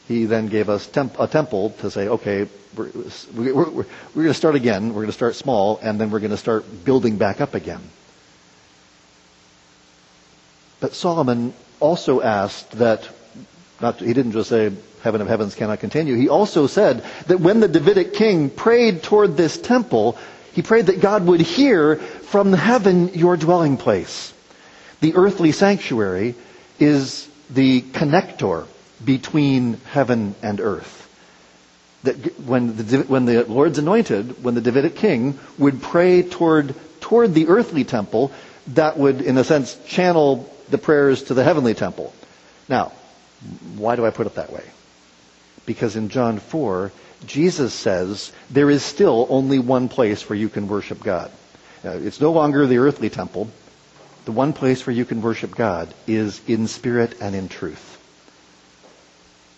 he 0.09 0.27
then 0.27 0.49
gave 0.49 0.69
us 0.69 0.87
temp- 0.87 1.19
a 1.19 1.27
temple 1.27 1.71
to 1.81 1.91
say, 1.91 2.09
okay, 2.09 2.49
we're, 2.77 2.91
we're, 3.35 3.55
we're, 3.55 3.65
we're 3.65 3.85
going 4.15 4.27
to 4.29 4.35
start 4.35 4.57
again. 4.57 4.89
We're 4.89 5.03
going 5.03 5.07
to 5.07 5.13
start 5.13 5.37
small, 5.37 5.79
and 5.83 6.01
then 6.01 6.11
we're 6.11 6.21
going 6.21 6.33
to 6.33 6.37
start 6.37 6.85
building 6.85 7.17
back 7.17 7.41
up 7.41 7.55
again. 7.55 7.81
But 10.81 10.95
Solomon 10.95 11.55
also 11.83 12.21
asked 12.23 12.71
that, 12.79 13.09
not, 13.81 13.99
he 14.01 14.15
didn't 14.15 14.33
just 14.33 14.49
say, 14.49 14.73
heaven 15.03 15.21
of 15.21 15.27
heavens 15.29 15.55
cannot 15.55 15.81
continue. 15.81 16.15
He 16.15 16.29
also 16.29 16.67
said 16.69 17.05
that 17.27 17.41
when 17.41 17.61
the 17.61 17.69
Davidic 17.69 18.15
king 18.15 18.49
prayed 18.49 19.03
toward 19.03 19.37
this 19.37 19.59
temple, 19.59 20.17
he 20.53 20.63
prayed 20.63 20.87
that 20.87 21.01
God 21.01 21.27
would 21.27 21.41
hear 21.41 21.97
from 21.97 22.53
heaven 22.53 23.09
your 23.15 23.37
dwelling 23.37 23.77
place. 23.77 24.33
The 25.01 25.17
earthly 25.17 25.51
sanctuary 25.51 26.37
is 26.79 27.29
the 27.51 27.83
connector 27.83 28.67
between 29.05 29.75
heaven 29.91 30.37
and 30.43 30.61
earth. 30.61 31.01
That 32.05 32.39
when 32.41 32.77
the, 32.77 32.99
when 32.99 33.25
the 33.27 33.45
Lord's 33.45 33.79
anointed, 33.79 34.43
when 34.45 34.55
the 34.55 34.61
Davidic 34.61 34.97
king 34.97 35.39
would 35.59 35.83
pray 35.83 36.23
toward, 36.23 36.75
toward 37.01 37.35
the 37.35 37.49
earthly 37.49 37.85
temple 37.85 38.33
that 38.69 38.97
would, 38.97 39.21
in 39.21 39.37
a 39.39 39.45
sense, 39.45 39.77
channel 39.87 40.49
the 40.71 40.79
prayers 40.79 41.25
to 41.25 41.35
the 41.35 41.45
heavenly 41.45 41.75
temple. 41.75 42.13
Now, 42.69 42.93
why 43.77 43.97
do 43.97 44.07
I 44.07 44.11
put 44.11 44.27
it 44.27 44.37
that 44.37 44.53
way? 44.53 44.65
Because 45.67 45.97
in 45.97 46.09
John 46.09 46.39
4, 46.39 46.93
Jesus 47.27 47.73
says 47.73 48.33
there 48.51 48.71
is 48.71 48.83
still 48.83 49.27
only 49.31 49.59
one 49.59 49.89
place 49.89 50.29
where 50.29 50.39
you 50.39 50.49
can 50.49 50.69
worship 50.69 51.03
God. 51.03 51.31
Now, 51.85 51.93
it's 51.93 52.21
no 52.21 52.33
longer 52.33 52.67
the 52.67 52.79
earthly 52.79 53.11
temple. 53.11 53.51
The 54.25 54.33
one 54.33 54.53
place 54.53 54.87
where 54.87 54.95
you 54.95 55.05
can 55.05 55.21
worship 55.21 55.55
God 55.55 55.93
is 56.07 56.41
in 56.47 56.69
spirit 56.69 57.17
and 57.21 57.35
in 57.35 57.49
truth. 57.49 57.89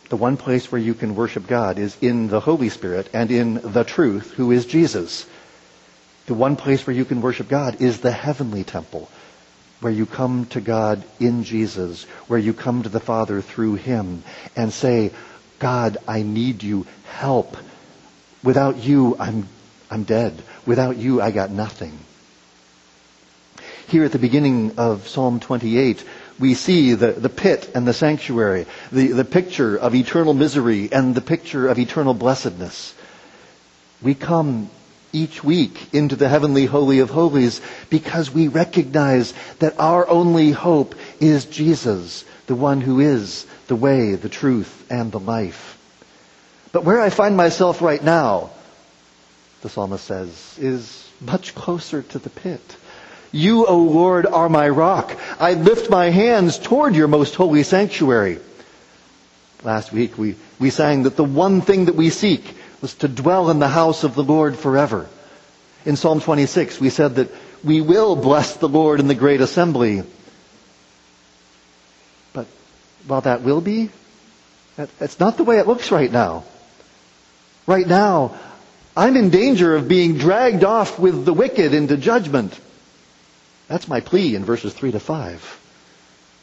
The 0.08 0.16
one 0.16 0.36
place 0.36 0.70
where 0.70 0.80
you 0.80 0.94
can 0.94 1.14
worship 1.14 1.46
God 1.46 1.78
is 1.78 1.96
in 2.00 2.28
the 2.28 2.40
Holy 2.40 2.68
Spirit 2.68 3.08
and 3.12 3.30
in 3.30 3.54
the 3.72 3.84
truth, 3.84 4.32
who 4.32 4.52
is 4.52 4.66
Jesus. 4.66 5.26
The 6.26 6.34
one 6.34 6.56
place 6.56 6.86
where 6.86 6.96
you 6.96 7.04
can 7.04 7.20
worship 7.20 7.48
God 7.48 7.80
is 7.80 8.00
the 8.00 8.12
heavenly 8.12 8.64
temple, 8.64 9.10
where 9.80 9.92
you 9.92 10.06
come 10.06 10.46
to 10.46 10.60
God 10.60 11.04
in 11.20 11.44
Jesus, 11.44 12.04
where 12.26 12.38
you 12.38 12.54
come 12.54 12.82
to 12.82 12.88
the 12.88 13.00
Father 13.00 13.40
through 13.40 13.74
Him 13.74 14.22
and 14.56 14.72
say, 14.72 15.12
God, 15.58 15.98
I 16.08 16.22
need 16.22 16.62
you. 16.62 16.86
Help. 17.06 17.56
Without 18.42 18.76
you, 18.76 19.16
I'm, 19.18 19.48
I'm 19.90 20.04
dead. 20.04 20.42
Without 20.66 20.96
you, 20.96 21.20
I 21.20 21.30
got 21.30 21.50
nothing. 21.50 21.98
Here 23.88 24.04
at 24.04 24.12
the 24.12 24.18
beginning 24.18 24.78
of 24.78 25.06
Psalm 25.06 25.40
28, 25.40 26.04
we 26.38 26.54
see 26.54 26.94
the, 26.94 27.12
the 27.12 27.28
pit 27.28 27.70
and 27.74 27.86
the 27.86 27.92
sanctuary, 27.92 28.66
the, 28.90 29.08
the 29.08 29.24
picture 29.24 29.76
of 29.76 29.94
eternal 29.94 30.34
misery 30.34 30.90
and 30.90 31.14
the 31.14 31.20
picture 31.20 31.68
of 31.68 31.78
eternal 31.78 32.14
blessedness. 32.14 32.94
We 34.02 34.14
come 34.14 34.70
each 35.14 35.42
week 35.42 35.94
into 35.94 36.16
the 36.16 36.28
heavenly 36.28 36.66
holy 36.66 36.98
of 36.98 37.10
holies 37.10 37.60
because 37.88 38.30
we 38.30 38.48
recognize 38.48 39.32
that 39.60 39.78
our 39.78 40.06
only 40.08 40.50
hope 40.50 40.94
is 41.20 41.44
Jesus, 41.46 42.24
the 42.46 42.54
one 42.54 42.80
who 42.80 43.00
is 43.00 43.46
the 43.68 43.76
way, 43.76 44.14
the 44.14 44.28
truth, 44.28 44.84
and 44.90 45.12
the 45.12 45.20
life. 45.20 45.78
But 46.72 46.84
where 46.84 47.00
I 47.00 47.10
find 47.10 47.36
myself 47.36 47.80
right 47.80 48.02
now, 48.02 48.50
the 49.62 49.68
psalmist 49.68 50.04
says, 50.04 50.58
is 50.60 51.08
much 51.20 51.54
closer 51.54 52.02
to 52.02 52.18
the 52.18 52.30
pit. 52.30 52.76
You, 53.32 53.66
O 53.66 53.78
Lord, 53.78 54.26
are 54.26 54.48
my 54.48 54.68
rock. 54.68 55.16
I 55.40 55.54
lift 55.54 55.90
my 55.90 56.10
hands 56.10 56.58
toward 56.58 56.94
your 56.94 57.08
most 57.08 57.34
holy 57.34 57.62
sanctuary. 57.62 58.38
Last 59.64 59.92
week 59.92 60.18
we, 60.18 60.36
we 60.60 60.70
sang 60.70 61.04
that 61.04 61.16
the 61.16 61.24
one 61.24 61.60
thing 61.60 61.86
that 61.86 61.94
we 61.94 62.10
seek 62.10 62.44
was 62.84 62.92
to 62.92 63.08
dwell 63.08 63.48
in 63.48 63.60
the 63.60 63.68
house 63.68 64.04
of 64.04 64.14
the 64.14 64.22
Lord 64.22 64.58
forever. 64.58 65.08
In 65.86 65.96
Psalm 65.96 66.20
26 66.20 66.80
we 66.80 66.90
said 66.90 67.14
that 67.14 67.30
we 67.64 67.80
will 67.80 68.14
bless 68.14 68.58
the 68.58 68.68
Lord 68.68 69.00
in 69.00 69.08
the 69.08 69.14
great 69.14 69.40
assembly. 69.40 70.02
But 72.34 72.46
while 73.06 73.22
that 73.22 73.40
will 73.40 73.62
be, 73.62 73.88
that, 74.76 74.90
that's 74.98 75.18
not 75.18 75.38
the 75.38 75.44
way 75.44 75.60
it 75.60 75.66
looks 75.66 75.90
right 75.90 76.12
now. 76.12 76.44
Right 77.66 77.86
now, 77.86 78.38
I'm 78.94 79.16
in 79.16 79.30
danger 79.30 79.74
of 79.74 79.88
being 79.88 80.18
dragged 80.18 80.62
off 80.62 80.98
with 80.98 81.24
the 81.24 81.32
wicked 81.32 81.72
into 81.72 81.96
judgment. 81.96 82.60
That's 83.66 83.88
my 83.88 84.00
plea 84.00 84.34
in 84.34 84.44
verses 84.44 84.74
3 84.74 84.92
to 84.92 85.00
5. 85.00 85.63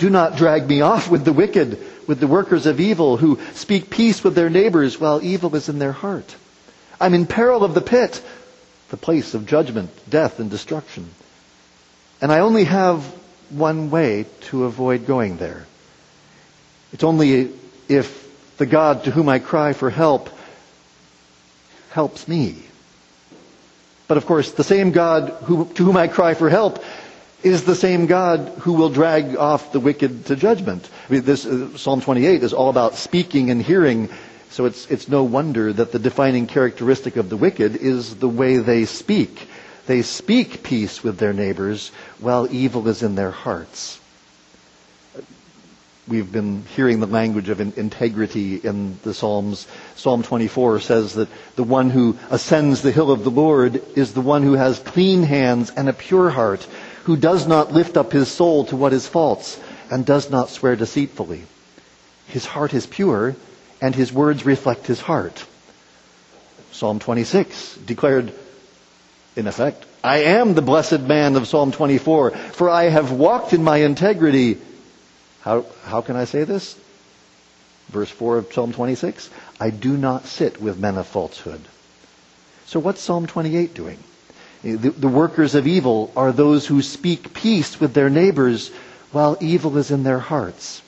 Do 0.01 0.09
not 0.09 0.35
drag 0.35 0.67
me 0.67 0.81
off 0.81 1.11
with 1.11 1.25
the 1.25 1.31
wicked, 1.31 1.77
with 2.07 2.19
the 2.19 2.25
workers 2.25 2.65
of 2.65 2.79
evil 2.79 3.17
who 3.17 3.37
speak 3.53 3.91
peace 3.91 4.23
with 4.23 4.33
their 4.33 4.49
neighbors 4.49 4.99
while 4.99 5.21
evil 5.21 5.55
is 5.55 5.69
in 5.69 5.77
their 5.77 5.91
heart. 5.91 6.35
I'm 6.99 7.13
in 7.13 7.27
peril 7.27 7.63
of 7.63 7.75
the 7.75 7.81
pit, 7.81 8.19
the 8.89 8.97
place 8.97 9.35
of 9.35 9.45
judgment, 9.45 9.91
death, 10.09 10.39
and 10.39 10.49
destruction. 10.49 11.07
And 12.19 12.31
I 12.31 12.39
only 12.39 12.63
have 12.63 13.03
one 13.51 13.91
way 13.91 14.25
to 14.49 14.63
avoid 14.63 15.05
going 15.05 15.37
there. 15.37 15.67
It's 16.93 17.03
only 17.03 17.51
if 17.87 18.57
the 18.57 18.65
God 18.65 19.03
to 19.03 19.11
whom 19.11 19.29
I 19.29 19.37
cry 19.37 19.73
for 19.73 19.91
help 19.91 20.31
helps 21.91 22.27
me. 22.27 22.55
But 24.07 24.17
of 24.17 24.25
course, 24.25 24.51
the 24.51 24.63
same 24.63 24.93
God 24.93 25.29
who, 25.43 25.65
to 25.75 25.83
whom 25.85 25.95
I 25.95 26.07
cry 26.07 26.33
for 26.33 26.49
help 26.49 26.83
is 27.43 27.63
the 27.63 27.75
same 27.75 28.05
God 28.05 28.39
who 28.59 28.73
will 28.73 28.89
drag 28.89 29.35
off 29.35 29.71
the 29.71 29.79
wicked 29.79 30.25
to 30.27 30.35
judgment. 30.35 30.87
I 31.09 31.13
mean, 31.13 31.23
this 31.23 31.45
uh, 31.45 31.75
Psalm 31.77 32.01
28 32.01 32.43
is 32.43 32.53
all 32.53 32.69
about 32.69 32.95
speaking 32.95 33.49
and 33.49 33.61
hearing, 33.61 34.09
so 34.49 34.65
it's 34.65 34.85
it's 34.91 35.07
no 35.07 35.23
wonder 35.23 35.73
that 35.73 35.91
the 35.91 35.99
defining 35.99 36.47
characteristic 36.47 37.15
of 37.15 37.29
the 37.29 37.37
wicked 37.37 37.75
is 37.75 38.15
the 38.15 38.29
way 38.29 38.57
they 38.57 38.85
speak. 38.85 39.47
They 39.87 40.03
speak 40.03 40.63
peace 40.63 41.03
with 41.03 41.17
their 41.17 41.33
neighbors 41.33 41.89
while 42.19 42.47
evil 42.51 42.87
is 42.87 43.01
in 43.01 43.15
their 43.15 43.31
hearts. 43.31 43.99
We've 46.07 46.31
been 46.31 46.65
hearing 46.75 46.99
the 46.99 47.07
language 47.07 47.49
of 47.49 47.61
integrity 47.61 48.55
in 48.57 48.99
the 49.03 49.13
Psalms. 49.13 49.67
Psalm 49.95 50.23
24 50.23 50.79
says 50.81 51.13
that 51.13 51.29
the 51.55 51.63
one 51.63 51.89
who 51.89 52.17
ascends 52.29 52.81
the 52.81 52.91
hill 52.91 53.11
of 53.11 53.23
the 53.23 53.29
Lord 53.31 53.81
is 53.95 54.13
the 54.13 54.21
one 54.21 54.43
who 54.43 54.53
has 54.53 54.79
clean 54.79 55.23
hands 55.23 55.69
and 55.69 55.87
a 55.87 55.93
pure 55.93 56.29
heart 56.29 56.67
who 57.03 57.17
does 57.17 57.47
not 57.47 57.71
lift 57.71 57.97
up 57.97 58.11
his 58.11 58.29
soul 58.29 58.65
to 58.65 58.75
what 58.75 58.93
is 58.93 59.07
false 59.07 59.59
and 59.89 60.05
does 60.05 60.29
not 60.29 60.49
swear 60.49 60.75
deceitfully. 60.75 61.43
His 62.27 62.45
heart 62.45 62.73
is 62.73 62.85
pure 62.85 63.35
and 63.81 63.95
his 63.95 64.13
words 64.13 64.45
reflect 64.45 64.87
his 64.87 65.01
heart. 65.01 65.45
Psalm 66.71 66.99
26 66.99 67.75
declared, 67.77 68.33
in 69.35 69.47
effect, 69.47 69.85
I 70.03 70.23
am 70.23 70.53
the 70.53 70.61
blessed 70.61 71.01
man 71.01 71.35
of 71.35 71.47
Psalm 71.47 71.71
24, 71.71 72.31
for 72.31 72.69
I 72.69 72.85
have 72.85 73.11
walked 73.11 73.53
in 73.53 73.63
my 73.63 73.77
integrity. 73.77 74.57
How, 75.41 75.65
how 75.83 76.01
can 76.01 76.15
I 76.15 76.25
say 76.25 76.43
this? 76.43 76.77
Verse 77.89 78.09
4 78.09 78.37
of 78.37 78.53
Psalm 78.53 78.71
26, 78.71 79.29
I 79.59 79.69
do 79.69 79.97
not 79.97 80.25
sit 80.25 80.61
with 80.61 80.79
men 80.79 80.97
of 80.97 81.07
falsehood. 81.07 81.61
So 82.65 82.79
what's 82.79 83.01
Psalm 83.01 83.27
28 83.27 83.73
doing? 83.73 83.99
The, 84.63 84.75
the 84.75 85.07
workers 85.07 85.55
of 85.55 85.65
evil 85.65 86.11
are 86.15 86.31
those 86.31 86.67
who 86.67 86.81
speak 86.81 87.33
peace 87.33 87.79
with 87.79 87.93
their 87.93 88.09
neighbors 88.09 88.71
while 89.11 89.37
evil 89.41 89.77
is 89.77 89.89
in 89.89 90.03
their 90.03 90.19
hearts. 90.19 90.81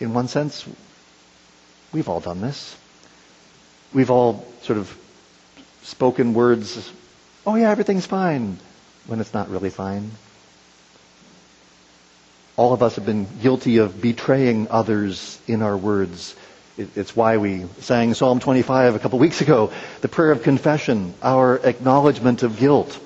In 0.00 0.12
one 0.12 0.28
sense, 0.28 0.66
we've 1.92 2.08
all 2.08 2.20
done 2.20 2.40
this. 2.40 2.76
We've 3.92 4.10
all 4.10 4.46
sort 4.62 4.78
of 4.78 4.96
spoken 5.82 6.34
words, 6.34 6.90
oh 7.46 7.54
yeah, 7.54 7.70
everything's 7.70 8.06
fine, 8.06 8.58
when 9.06 9.20
it's 9.20 9.34
not 9.34 9.50
really 9.50 9.70
fine. 9.70 10.10
All 12.56 12.72
of 12.72 12.82
us 12.82 12.96
have 12.96 13.06
been 13.06 13.26
guilty 13.40 13.78
of 13.78 14.02
betraying 14.02 14.68
others 14.68 15.38
in 15.46 15.62
our 15.62 15.76
words 15.76 16.34
it's 16.96 17.14
why 17.14 17.36
we 17.36 17.66
sang 17.80 18.14
Psalm 18.14 18.40
25 18.40 18.94
a 18.94 18.98
couple 18.98 19.18
weeks 19.18 19.40
ago, 19.40 19.72
the 20.00 20.08
prayer 20.08 20.30
of 20.32 20.42
confession, 20.42 21.14
our 21.22 21.56
acknowledgement 21.58 22.42
of 22.42 22.58
guilt. 22.58 22.98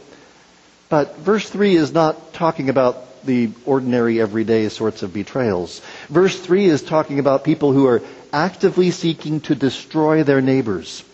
But 0.89 1.17
verse 1.19 1.49
3 1.49 1.75
is 1.77 1.93
not 1.93 2.33
talking 2.35 2.69
about 2.69 3.25
the 3.25 3.51
ordinary, 3.65 4.21
everyday 4.21 4.69
sorts 4.69 5.03
of 5.03 5.13
betrayals. 5.13 5.81
Verse 6.09 6.39
3 6.39 6.67
is 6.67 6.83
talking 6.83 7.19
about 7.19 7.43
people 7.45 7.73
who 7.73 7.87
are 7.87 8.03
actively 8.33 8.91
seeking 8.91 9.41
to 9.43 9.55
destroy 9.55 10.23
their 10.25 10.41
neighbors. 10.41 11.05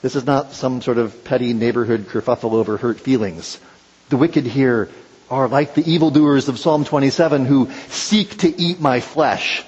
This 0.00 0.14
is 0.14 0.24
not 0.24 0.52
some 0.52 0.80
sort 0.80 0.98
of 0.98 1.24
petty 1.24 1.52
neighborhood 1.52 2.06
kerfuffle 2.08 2.52
over 2.52 2.76
hurt 2.76 3.00
feelings. 3.00 3.58
The 4.10 4.16
wicked 4.16 4.46
here 4.46 4.88
are 5.30 5.48
like 5.48 5.74
the 5.74 5.90
evildoers 5.90 6.48
of 6.48 6.58
Psalm 6.58 6.84
27 6.84 7.44
who 7.44 7.68
seek 7.88 8.38
to 8.38 8.60
eat 8.60 8.80
my 8.80 9.00
flesh 9.00 9.64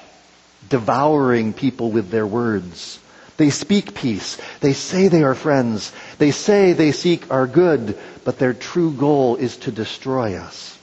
devouring 0.70 1.52
people 1.52 1.90
with 1.90 2.10
their 2.10 2.26
words. 2.26 2.98
They 3.36 3.50
speak 3.50 3.94
peace. 3.94 4.38
They 4.60 4.72
say 4.72 5.08
they 5.08 5.22
are 5.22 5.34
friends. 5.34 5.92
They 6.18 6.30
say 6.30 6.72
they 6.72 6.92
seek 6.92 7.30
our 7.30 7.46
good, 7.46 7.98
but 8.24 8.38
their 8.38 8.54
true 8.54 8.92
goal 8.92 9.36
is 9.36 9.56
to 9.58 9.72
destroy 9.72 10.36
us. 10.36 10.78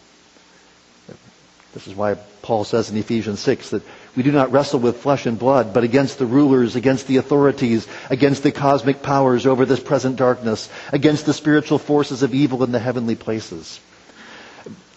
This 1.74 1.88
is 1.88 1.96
why 1.96 2.16
Paul 2.42 2.64
says 2.64 2.90
in 2.90 2.98
Ephesians 2.98 3.40
6 3.42 3.70
that 3.70 3.84
we 4.16 4.24
do 4.24 4.32
not 4.32 4.52
wrestle 4.52 4.80
with 4.80 4.98
flesh 4.98 5.28
and 5.28 5.38
blood, 5.38 5.74
but 5.74 5.84
against 5.84 6.18
the 6.18 6.26
rulers, 6.26 6.76
against 6.76 7.06
the 7.06 7.18
authorities, 7.18 7.88
against 8.10 8.42
the 8.42 8.52
cosmic 8.52 9.04
powers 9.04 9.46
over 9.46 9.66
this 9.66 9.80
present 9.80 10.16
darkness, 10.16 10.70
against 10.92 11.28
the 11.28 11.34
spiritual 11.34 11.78
forces 11.78 12.24
of 12.24 12.34
evil 12.34 12.64
in 12.64 12.72
the 12.72 12.80
heavenly 12.80 13.16
places. 13.16 13.80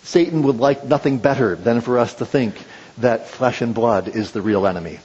Satan 0.02 0.42
would 0.44 0.56
like 0.56 0.86
nothing 0.86 1.18
better 1.18 1.54
than 1.54 1.82
for 1.82 1.98
us 1.98 2.14
to 2.14 2.24
think 2.24 2.54
that 3.00 3.28
flesh 3.28 3.60
and 3.60 3.74
blood 3.74 4.08
is 4.08 4.32
the 4.32 4.42
real 4.42 4.66
enemy. 4.66 5.00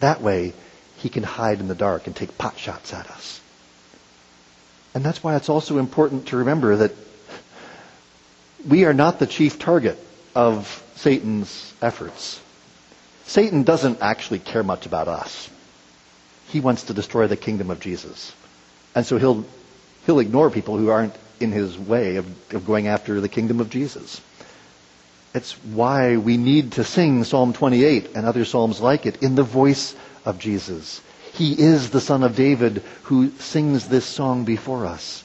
That 0.00 0.20
way, 0.20 0.52
he 0.96 1.08
can 1.08 1.22
hide 1.22 1.60
in 1.60 1.68
the 1.68 1.74
dark 1.74 2.06
and 2.06 2.14
take 2.14 2.38
pot 2.38 2.58
shots 2.58 2.92
at 2.92 3.10
us. 3.10 3.40
And 4.94 5.04
that's 5.04 5.22
why 5.22 5.36
it's 5.36 5.48
also 5.48 5.78
important 5.78 6.28
to 6.28 6.38
remember 6.38 6.76
that 6.76 6.92
we 8.66 8.84
are 8.84 8.94
not 8.94 9.18
the 9.18 9.26
chief 9.26 9.58
target 9.58 9.98
of 10.34 10.82
Satan's 10.96 11.72
efforts. 11.80 12.40
Satan 13.26 13.62
doesn't 13.62 14.00
actually 14.00 14.38
care 14.38 14.62
much 14.62 14.86
about 14.86 15.06
us. 15.06 15.50
He 16.48 16.60
wants 16.60 16.84
to 16.84 16.94
destroy 16.94 17.26
the 17.26 17.36
kingdom 17.36 17.70
of 17.70 17.78
Jesus. 17.78 18.32
And 18.94 19.04
so 19.04 19.18
he'll, 19.18 19.44
he'll 20.06 20.18
ignore 20.18 20.50
people 20.50 20.78
who 20.78 20.88
aren't 20.88 21.14
in 21.38 21.52
his 21.52 21.78
way 21.78 22.16
of, 22.16 22.54
of 22.54 22.66
going 22.66 22.88
after 22.88 23.20
the 23.20 23.28
kingdom 23.28 23.60
of 23.60 23.70
Jesus. 23.70 24.20
It's 25.34 25.52
why 25.52 26.16
we 26.16 26.36
need 26.38 26.72
to 26.72 26.84
sing 26.84 27.22
Psalm 27.24 27.52
28 27.52 28.10
and 28.14 28.26
other 28.26 28.44
psalms 28.44 28.80
like 28.80 29.04
it 29.04 29.22
in 29.22 29.34
the 29.34 29.42
voice 29.42 29.94
of 30.24 30.38
Jesus. 30.38 31.02
He 31.34 31.52
is 31.52 31.90
the 31.90 32.00
Son 32.00 32.22
of 32.22 32.34
David 32.34 32.82
who 33.04 33.30
sings 33.38 33.88
this 33.88 34.06
song 34.06 34.44
before 34.44 34.86
us. 34.86 35.24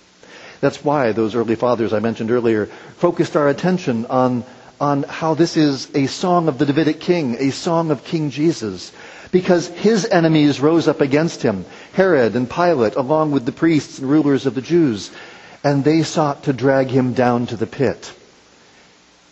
That's 0.60 0.84
why 0.84 1.12
those 1.12 1.36
early 1.36 1.56
fathers 1.56 1.94
I 1.94 2.00
mentioned 2.00 2.32
earlier 2.32 2.68
focused 2.98 3.36
our 3.36 3.48
attention 3.48 4.06
on, 4.08 4.44
on 4.80 5.04
how 5.04 5.34
this 5.34 5.58
is 5.58 5.90
a 5.96 6.08
song 6.08 6.48
of 6.48 6.58
the 6.58 6.66
Davidic 6.66 7.00
king, 7.00 7.38
a 7.40 7.52
song 7.52 7.90
of 7.90 8.04
King 8.04 8.30
Jesus. 8.30 8.92
Because 9.32 9.68
his 9.68 10.06
enemies 10.06 10.60
rose 10.60 10.88
up 10.88 11.02
against 11.02 11.42
him, 11.42 11.66
Herod 11.94 12.36
and 12.36 12.50
Pilate, 12.50 12.96
along 12.96 13.32
with 13.32 13.46
the 13.46 13.52
priests 13.52 14.00
and 14.00 14.10
rulers 14.10 14.46
of 14.46 14.54
the 14.54 14.62
Jews, 14.62 15.12
and 15.64 15.84
they 15.84 16.04
sought 16.04 16.44
to 16.44 16.54
drag 16.54 16.90
him 16.90 17.14
down 17.14 17.48
to 17.48 17.58
the 17.58 17.68
pit. 17.68 18.14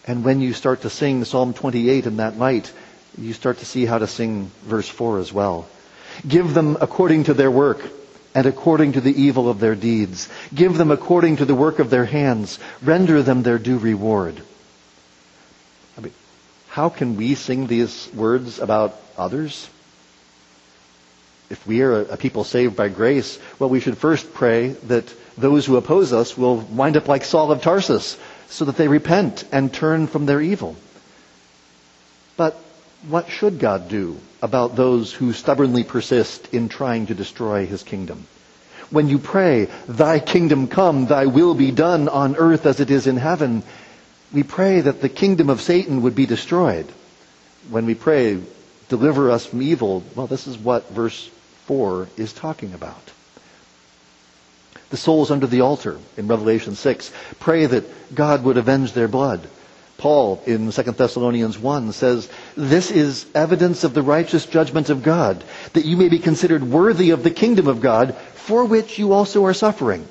And 0.07 0.23
when 0.23 0.41
you 0.41 0.53
start 0.53 0.81
to 0.81 0.89
sing 0.89 1.23
Psalm 1.25 1.53
28 1.53 2.07
in 2.07 2.17
that 2.17 2.37
light, 2.37 2.71
you 3.17 3.33
start 3.33 3.59
to 3.59 3.65
see 3.65 3.85
how 3.85 3.97
to 3.97 4.07
sing 4.07 4.51
verse 4.63 4.87
4 4.89 5.19
as 5.19 5.31
well. 5.31 5.67
Give 6.27 6.53
them 6.53 6.77
according 6.81 7.25
to 7.25 7.33
their 7.33 7.51
work 7.51 7.81
and 8.33 8.45
according 8.45 8.93
to 8.93 9.01
the 9.01 9.21
evil 9.21 9.49
of 9.49 9.59
their 9.59 9.75
deeds. 9.75 10.29
Give 10.53 10.77
them 10.77 10.91
according 10.91 11.37
to 11.37 11.45
the 11.45 11.55
work 11.55 11.79
of 11.79 11.89
their 11.89 12.05
hands. 12.05 12.59
Render 12.81 13.21
them 13.21 13.43
their 13.43 13.59
due 13.59 13.77
reward. 13.77 14.41
I 15.97 16.01
mean, 16.01 16.13
how 16.69 16.89
can 16.89 17.17
we 17.17 17.35
sing 17.35 17.67
these 17.67 18.09
words 18.13 18.59
about 18.59 18.95
others? 19.17 19.69
If 21.49 21.67
we 21.67 21.81
are 21.81 22.01
a 22.03 22.15
people 22.15 22.45
saved 22.45 22.77
by 22.77 22.87
grace, 22.87 23.37
well, 23.59 23.69
we 23.69 23.81
should 23.81 23.97
first 23.97 24.33
pray 24.33 24.69
that 24.87 25.13
those 25.37 25.65
who 25.65 25.75
oppose 25.75 26.13
us 26.13 26.37
will 26.37 26.57
wind 26.57 26.95
up 26.95 27.09
like 27.09 27.25
Saul 27.25 27.51
of 27.51 27.61
Tarsus, 27.61 28.17
so 28.51 28.65
that 28.65 28.75
they 28.75 28.89
repent 28.89 29.45
and 29.51 29.73
turn 29.73 30.07
from 30.07 30.25
their 30.25 30.41
evil. 30.41 30.75
But 32.35 32.57
what 33.07 33.29
should 33.29 33.59
God 33.59 33.87
do 33.87 34.17
about 34.41 34.75
those 34.75 35.13
who 35.13 35.31
stubbornly 35.31 35.85
persist 35.85 36.53
in 36.53 36.67
trying 36.67 37.07
to 37.07 37.15
destroy 37.15 37.65
his 37.65 37.81
kingdom? 37.81 38.27
When 38.89 39.07
you 39.07 39.19
pray, 39.19 39.69
thy 39.87 40.19
kingdom 40.19 40.67
come, 40.67 41.05
thy 41.05 41.27
will 41.27 41.55
be 41.55 41.71
done 41.71 42.09
on 42.09 42.35
earth 42.35 42.65
as 42.65 42.81
it 42.81 42.91
is 42.91 43.07
in 43.07 43.15
heaven, 43.15 43.63
we 44.33 44.43
pray 44.43 44.81
that 44.81 45.01
the 45.01 45.09
kingdom 45.09 45.49
of 45.49 45.61
Satan 45.61 46.01
would 46.01 46.15
be 46.15 46.25
destroyed. 46.25 46.87
When 47.69 47.85
we 47.85 47.95
pray, 47.95 48.41
deliver 48.89 49.31
us 49.31 49.45
from 49.45 49.61
evil, 49.61 50.03
well, 50.13 50.27
this 50.27 50.45
is 50.45 50.57
what 50.57 50.89
verse 50.89 51.29
4 51.67 52.09
is 52.17 52.33
talking 52.33 52.73
about 52.73 53.11
the 54.91 54.97
souls 54.97 55.31
under 55.31 55.47
the 55.47 55.61
altar 55.61 55.97
in 56.17 56.27
Revelation 56.27 56.75
6. 56.75 57.11
Pray 57.39 57.65
that 57.65 58.13
God 58.13 58.43
would 58.43 58.57
avenge 58.57 58.93
their 58.93 59.07
blood. 59.07 59.47
Paul 59.97 60.41
in 60.45 60.71
2 60.71 60.81
Thessalonians 60.83 61.57
1 61.57 61.93
says, 61.93 62.29
This 62.57 62.91
is 62.91 63.25
evidence 63.33 63.83
of 63.83 63.93
the 63.93 64.01
righteous 64.01 64.45
judgment 64.45 64.89
of 64.89 65.03
God, 65.03 65.43
that 65.73 65.85
you 65.85 65.95
may 65.95 66.09
be 66.09 66.19
considered 66.19 66.63
worthy 66.63 67.11
of 67.11 67.23
the 67.23 67.31
kingdom 67.31 67.67
of 67.67 67.81
God, 67.81 68.15
for 68.33 68.65
which 68.65 68.99
you 68.99 69.13
also 69.13 69.45
are 69.45 69.53
suffering. 69.53 70.07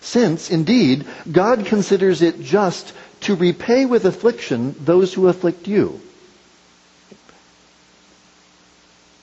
Since, 0.00 0.50
indeed, 0.50 1.06
God 1.30 1.64
considers 1.64 2.20
it 2.20 2.42
just 2.42 2.92
to 3.22 3.34
repay 3.34 3.86
with 3.86 4.04
affliction 4.04 4.74
those 4.78 5.14
who 5.14 5.28
afflict 5.28 5.66
you. 5.66 6.00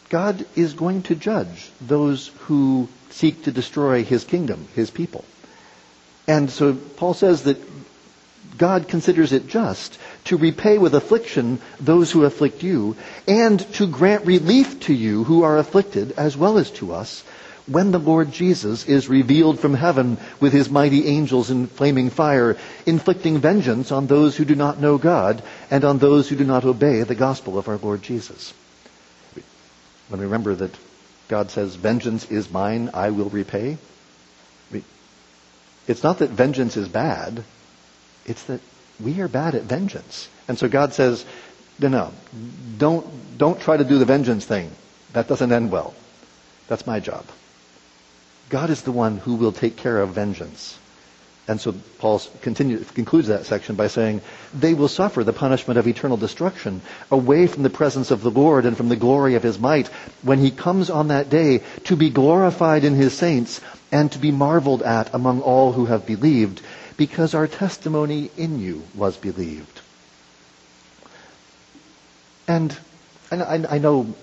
God 0.10 0.45
is 0.56 0.73
going 0.73 1.04
to 1.04 1.15
judge 1.15 1.69
those 1.80 2.30
who 2.39 2.89
seek 3.12 3.43
to 3.43 3.52
destroy 3.52 4.04
his 4.04 4.24
kingdom, 4.24 4.67
his 4.76 4.89
people. 4.89 5.26
And 6.28 6.50
so 6.50 6.74
Paul 6.74 7.13
says 7.13 7.43
that 7.43 7.58
God 8.58 8.88
considers 8.88 9.34
it 9.34 9.47
just 9.47 9.97
to 10.26 10.38
repay 10.38 10.78
with 10.78 10.93
affliction 10.93 11.60
those 11.80 12.12
who 12.12 12.26
afflict 12.26 12.63
you, 12.63 12.95
and 13.28 13.60
to 13.74 13.88
grant 13.88 14.26
relief 14.26 14.82
to 14.82 14.93
you 14.93 15.24
who 15.24 15.43
are 15.43 15.58
afflicted, 15.58 16.12
as 16.13 16.38
well 16.38 16.58
as 16.58 16.69
to 16.71 16.93
us, 16.93 17.24
when 17.67 17.91
the 17.91 18.00
Lord 18.00 18.32
Jesus 18.32 18.88
is 18.88 19.08
revealed 19.08 19.60
from 19.60 19.74
heaven 19.74 20.17
with 20.39 20.54
his 20.54 20.69
mighty 20.69 21.08
angels 21.08 21.50
in 21.50 21.67
flaming 21.67 22.10
fire, 22.10 22.58
inflicting 22.86 23.39
vengeance 23.39 23.91
on 23.91 24.08
those 24.08 24.36
who 24.36 24.45
do 24.45 24.56
not 24.56 24.80
know 24.80 24.97
God 24.97 25.41
and 25.69 25.86
on 25.86 25.97
those 25.97 26.28
who 26.28 26.36
do 26.36 26.43
not 26.43 26.65
obey 26.65 27.04
the 27.04 27.15
gospel 27.15 27.58
of 27.58 27.67
our 27.67 27.78
Lord 27.78 28.02
Jesus. 28.02 28.54
We 29.36 29.43
remember 30.19 30.54
that 30.56 30.76
God 31.31 31.49
says, 31.49 31.75
vengeance 31.75 32.29
is 32.29 32.51
mine, 32.51 32.89
I 32.93 33.11
will 33.11 33.29
repay. 33.29 33.77
It's 35.87 36.03
not 36.03 36.19
that 36.19 36.29
vengeance 36.29 36.75
is 36.75 36.89
bad. 36.89 37.45
It's 38.25 38.43
that 38.43 38.59
we 38.99 39.21
are 39.21 39.29
bad 39.29 39.55
at 39.55 39.61
vengeance. 39.63 40.27
And 40.49 40.59
so 40.59 40.67
God 40.67 40.93
says, 40.93 41.23
no, 41.79 41.87
no, 41.87 42.11
don't, 42.77 43.37
don't 43.37 43.61
try 43.61 43.77
to 43.77 43.85
do 43.85 43.97
the 43.97 44.03
vengeance 44.03 44.43
thing. 44.43 44.71
That 45.13 45.29
doesn't 45.29 45.53
end 45.53 45.71
well. 45.71 45.93
That's 46.67 46.85
my 46.85 46.99
job. 46.99 47.23
God 48.49 48.69
is 48.69 48.81
the 48.81 48.91
one 48.91 49.15
who 49.15 49.35
will 49.35 49.53
take 49.53 49.77
care 49.77 49.99
of 49.99 50.09
vengeance. 50.09 50.77
And 51.47 51.60
so 51.60 51.73
Paul 51.97 52.21
concludes 52.41 53.27
that 53.27 53.45
section 53.45 53.75
by 53.75 53.88
saying, 53.88 54.21
they 54.54 54.73
will 54.73 54.88
suffer 54.88 55.23
the 55.23 55.34
punishment 55.34 55.80
of 55.80 55.88
eternal 55.88 56.17
destruction 56.17 56.82
away 57.10 57.47
from 57.47 57.63
the 57.63 57.69
presence 57.69 58.12
of 58.12 58.21
the 58.21 58.30
Lord 58.30 58.65
and 58.65 58.77
from 58.77 58.89
the 58.89 58.95
glory 58.95 59.36
of 59.36 59.43
his 59.43 59.58
might 59.58 59.88
when 60.21 60.39
he 60.39 60.51
comes 60.51 60.89
on 60.89 61.08
that 61.08 61.30
day 61.30 61.63
to 61.86 61.95
be 61.95 62.10
glorified 62.10 62.84
in 62.84 62.93
his 62.93 63.13
saints 63.13 63.60
and 63.91 64.12
to 64.12 64.19
be 64.19 64.32
marveled 64.32 64.84
at 64.84 65.13
among 65.13 65.41
all 65.41 65.71
who 65.73 65.86
have 65.86 66.06
believed 66.06 66.62
because 66.95 67.34
our 67.34 67.47
testimony 67.47 68.30
in 68.38 68.60
you 68.60 68.84
was 68.93 69.17
believed. 69.17 69.82
And, 72.47 72.77
and 73.32 73.41
I, 73.41 73.75
I 73.75 73.77
know 73.80 74.13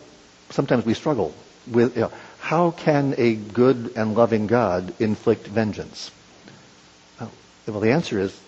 sometimes 0.50 0.87
we 0.87 0.94
struggle 0.94 1.35
with, 1.66 1.96
you 1.96 2.02
know, 2.02 2.12
how 2.38 2.70
can 2.70 3.14
a 3.18 3.35
good 3.35 3.92
and 3.96 4.14
loving 4.14 4.46
God 4.46 4.94
inflict 5.00 5.46
vengeance? 5.46 6.12
Well, 7.68 7.81
the 7.81 7.92
answer 7.92 8.18
is 8.18 8.38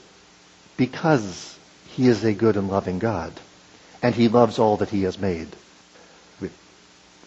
because 0.77 1.59
he 1.89 2.09
is 2.09 2.25
a 2.25 2.33
good 2.33 2.57
and 2.57 2.69
loving 2.69 2.99
God, 2.99 3.33
and 4.03 4.15
he 4.15 4.29
loves 4.29 4.59
all 4.59 4.79
that 4.79 4.89
he 4.89 5.03
has 5.03 5.19
made. 5.19 5.49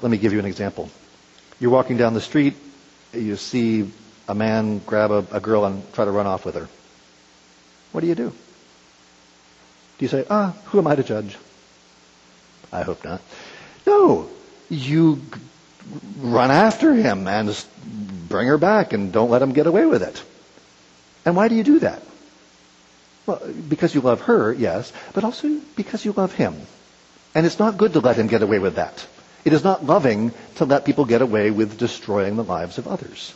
Let 0.01 0.11
me 0.11 0.17
give 0.17 0.33
you 0.33 0.39
an 0.39 0.45
example. 0.45 0.89
You're 1.59 1.71
walking 1.71 1.97
down 1.97 2.13
the 2.13 2.21
street, 2.21 2.55
you 3.13 3.35
see 3.35 3.89
a 4.27 4.35
man 4.35 4.79
grab 4.79 5.11
a, 5.11 5.25
a 5.31 5.39
girl 5.39 5.65
and 5.65 5.93
try 5.93 6.03
to 6.03 6.11
run 6.11 6.25
off 6.25 6.45
with 6.45 6.55
her. 6.55 6.67
What 7.91 8.01
do 8.01 8.07
you 8.07 8.15
do? 8.15 8.29
Do 8.29 10.05
you 10.05 10.07
say, 10.07 10.25
ah, 10.29 10.53
who 10.65 10.79
am 10.79 10.87
I 10.87 10.95
to 10.95 11.03
judge? 11.03 11.37
I 12.71 12.81
hope 12.81 13.05
not. 13.05 13.21
No, 13.85 14.29
you 14.69 15.21
run 16.17 16.49
after 16.49 16.93
him 16.93 17.27
and 17.27 17.65
bring 18.27 18.47
her 18.47 18.57
back 18.57 18.93
and 18.93 19.13
don't 19.13 19.29
let 19.29 19.41
him 19.41 19.53
get 19.53 19.67
away 19.67 19.85
with 19.85 20.01
it. 20.01 20.21
And 21.25 21.35
why 21.35 21.47
do 21.47 21.55
you 21.55 21.63
do 21.63 21.79
that? 21.79 22.01
Well, 23.25 23.41
because 23.69 23.95
you 23.95 24.01
love 24.01 24.21
her, 24.21 24.51
yes, 24.51 24.91
but 25.13 25.23
also 25.23 25.59
because 25.75 26.03
you 26.03 26.11
love 26.11 26.33
him. 26.33 26.55
And 27.33 27.45
it's 27.45 27.59
not 27.59 27.77
good 27.77 27.93
to 27.93 27.99
let 27.99 28.17
him 28.17 28.27
get 28.27 28.43
away 28.43 28.59
with 28.59 28.75
that. 28.75 29.07
It 29.45 29.53
is 29.53 29.63
not 29.63 29.85
loving 29.85 30.31
to 30.55 30.65
let 30.65 30.85
people 30.85 31.05
get 31.05 31.21
away 31.21 31.51
with 31.51 31.77
destroying 31.77 32.35
the 32.35 32.43
lives 32.43 32.77
of 32.77 32.87
others. 32.87 33.33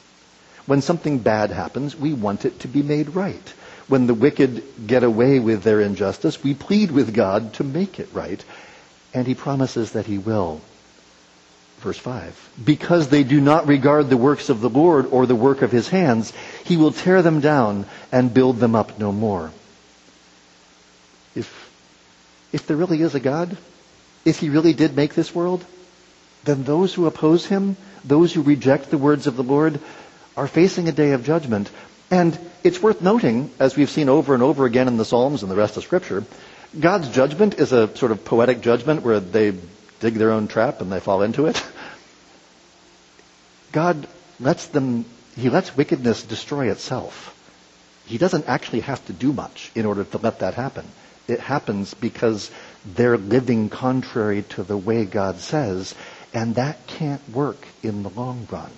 When 0.65 0.81
something 0.81 1.19
bad 1.19 1.51
happens, 1.51 1.95
we 1.95 2.13
want 2.13 2.45
it 2.45 2.59
to 2.61 2.67
be 2.67 2.83
made 2.83 3.15
right. 3.15 3.53
When 3.87 4.07
the 4.07 4.13
wicked 4.13 4.63
get 4.85 5.03
away 5.03 5.39
with 5.39 5.63
their 5.63 5.79
injustice, 5.79 6.43
we 6.43 6.53
plead 6.53 6.91
with 6.91 7.13
God 7.13 7.53
to 7.53 7.63
make 7.63 7.99
it 7.99 8.09
right. 8.13 8.43
And 9.13 9.25
he 9.25 9.33
promises 9.33 9.93
that 9.93 10.05
he 10.05 10.17
will. 10.17 10.61
Verse 11.79 11.97
5. 11.97 12.49
Because 12.63 13.09
they 13.09 13.23
do 13.23 13.39
not 13.39 13.67
regard 13.67 14.09
the 14.09 14.17
works 14.17 14.49
of 14.49 14.61
the 14.61 14.69
Lord 14.69 15.05
or 15.07 15.25
the 15.25 15.35
work 15.35 15.61
of 15.61 15.71
his 15.71 15.87
hands, 15.87 16.33
he 16.63 16.75
will 16.75 16.91
tear 16.91 17.21
them 17.21 17.39
down 17.39 17.85
and 18.11 18.33
build 18.33 18.57
them 18.57 18.75
up 18.75 18.97
no 18.97 19.11
more. 19.11 19.51
If, 21.35 21.71
if 22.51 22.65
there 22.65 22.77
really 22.77 23.01
is 23.01 23.13
a 23.13 23.19
God, 23.19 23.55
if 24.25 24.39
he 24.39 24.49
really 24.49 24.73
did 24.73 24.95
make 24.95 25.13
this 25.13 25.35
world, 25.35 25.63
then 26.45 26.63
those 26.63 26.93
who 26.93 27.05
oppose 27.05 27.45
him, 27.45 27.77
those 28.03 28.33
who 28.33 28.41
reject 28.41 28.89
the 28.89 28.97
words 28.97 29.27
of 29.27 29.35
the 29.35 29.43
Lord, 29.43 29.79
are 30.35 30.47
facing 30.47 30.87
a 30.87 30.91
day 30.91 31.11
of 31.11 31.25
judgment. 31.25 31.69
And 32.09 32.37
it's 32.63 32.81
worth 32.81 33.01
noting, 33.01 33.51
as 33.59 33.75
we've 33.75 33.89
seen 33.89 34.09
over 34.09 34.33
and 34.33 34.41
over 34.41 34.65
again 34.65 34.87
in 34.87 34.97
the 34.97 35.05
Psalms 35.05 35.43
and 35.43 35.51
the 35.51 35.55
rest 35.55 35.77
of 35.77 35.83
Scripture, 35.83 36.23
God's 36.77 37.09
judgment 37.09 37.55
is 37.55 37.71
a 37.71 37.95
sort 37.95 38.11
of 38.11 38.25
poetic 38.25 38.61
judgment 38.61 39.03
where 39.03 39.19
they 39.19 39.53
dig 39.99 40.15
their 40.15 40.31
own 40.31 40.47
trap 40.47 40.81
and 40.81 40.91
they 40.91 40.99
fall 40.99 41.21
into 41.21 41.45
it. 41.45 41.63
God 43.71 44.07
lets 44.39 44.67
them, 44.67 45.05
He 45.35 45.49
lets 45.49 45.75
wickedness 45.75 46.23
destroy 46.23 46.71
itself. 46.71 47.33
He 48.05 48.17
doesn't 48.17 48.47
actually 48.47 48.81
have 48.81 49.05
to 49.07 49.13
do 49.13 49.33
much 49.33 49.71
in 49.75 49.85
order 49.85 50.03
to 50.03 50.17
let 50.17 50.39
that 50.39 50.53
happen. 50.53 50.85
It 51.27 51.39
happens 51.41 51.93
because 51.93 52.49
they're 52.85 53.17
living 53.17 53.69
contrary 53.69 54.43
to 54.49 54.63
the 54.63 54.77
way 54.77 55.03
God 55.03 55.39
says, 55.39 55.93
and 56.33 56.55
that 56.55 56.87
can't 56.87 57.21
work 57.29 57.67
in 57.83 58.03
the 58.03 58.09
long 58.09 58.47
run. 58.49 58.71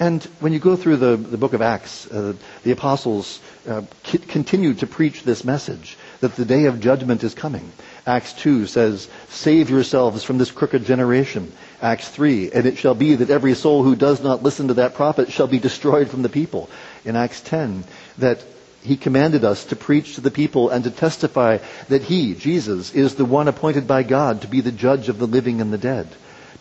And 0.00 0.22
when 0.38 0.52
you 0.52 0.60
go 0.60 0.76
through 0.76 0.98
the, 0.98 1.16
the 1.16 1.36
book 1.36 1.54
of 1.54 1.62
Acts, 1.62 2.06
uh, 2.06 2.34
the 2.62 2.70
apostles 2.70 3.40
uh, 3.68 3.82
c- 4.04 4.18
continue 4.18 4.74
to 4.74 4.86
preach 4.86 5.24
this 5.24 5.42
message 5.44 5.96
that 6.20 6.36
the 6.36 6.44
day 6.44 6.64
of 6.64 6.80
judgment 6.80 7.22
is 7.24 7.34
coming. 7.34 7.70
Acts 8.06 8.32
2 8.34 8.66
says, 8.66 9.08
Save 9.28 9.70
yourselves 9.70 10.24
from 10.24 10.38
this 10.38 10.50
crooked 10.50 10.84
generation. 10.84 11.52
Acts 11.80 12.08
3, 12.08 12.52
and 12.52 12.66
it 12.66 12.78
shall 12.78 12.94
be 12.94 13.14
that 13.14 13.30
every 13.30 13.54
soul 13.54 13.82
who 13.82 13.94
does 13.94 14.22
not 14.22 14.42
listen 14.42 14.68
to 14.68 14.74
that 14.74 14.94
prophet 14.94 15.30
shall 15.30 15.46
be 15.46 15.58
destroyed 15.58 16.08
from 16.08 16.22
the 16.22 16.28
people. 16.28 16.68
In 17.04 17.16
Acts 17.16 17.40
10, 17.42 17.84
that 18.18 18.42
he 18.82 18.96
commanded 18.96 19.44
us 19.44 19.66
to 19.66 19.76
preach 19.76 20.14
to 20.14 20.20
the 20.20 20.30
people 20.30 20.70
and 20.70 20.84
to 20.84 20.90
testify 20.90 21.58
that 21.88 22.02
he, 22.02 22.34
Jesus, 22.34 22.94
is 22.94 23.14
the 23.14 23.24
one 23.24 23.48
appointed 23.48 23.86
by 23.86 24.02
God 24.02 24.42
to 24.42 24.48
be 24.48 24.60
the 24.60 24.72
judge 24.72 25.08
of 25.08 25.18
the 25.18 25.26
living 25.26 25.60
and 25.60 25.72
the 25.72 25.78
dead. 25.78 26.08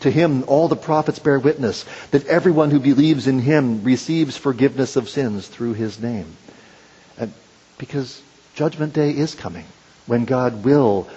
To 0.02 0.12
him, 0.12 0.43
all 0.48 0.67
the 0.67 0.76
prophets 0.76 1.20
bear 1.20 1.39
witness 1.39 1.86
that 2.12 2.28
everyone 2.28 2.70
who 2.70 2.80
believes 2.80 3.28
in 3.28 3.39
him 3.39 3.84
receives 3.84 4.38
forgiveness 4.38 4.96
of 4.96 5.10
sins 5.10 5.48
through 5.48 5.74
his 5.74 6.00
name. 6.00 6.28
And 7.17 7.34
because 7.80 8.22
judgment 8.58 8.91
day 8.91 9.12
is 9.12 9.36
coming 9.36 9.65
when 10.08 10.26
God 10.26 10.65
will 10.65 11.08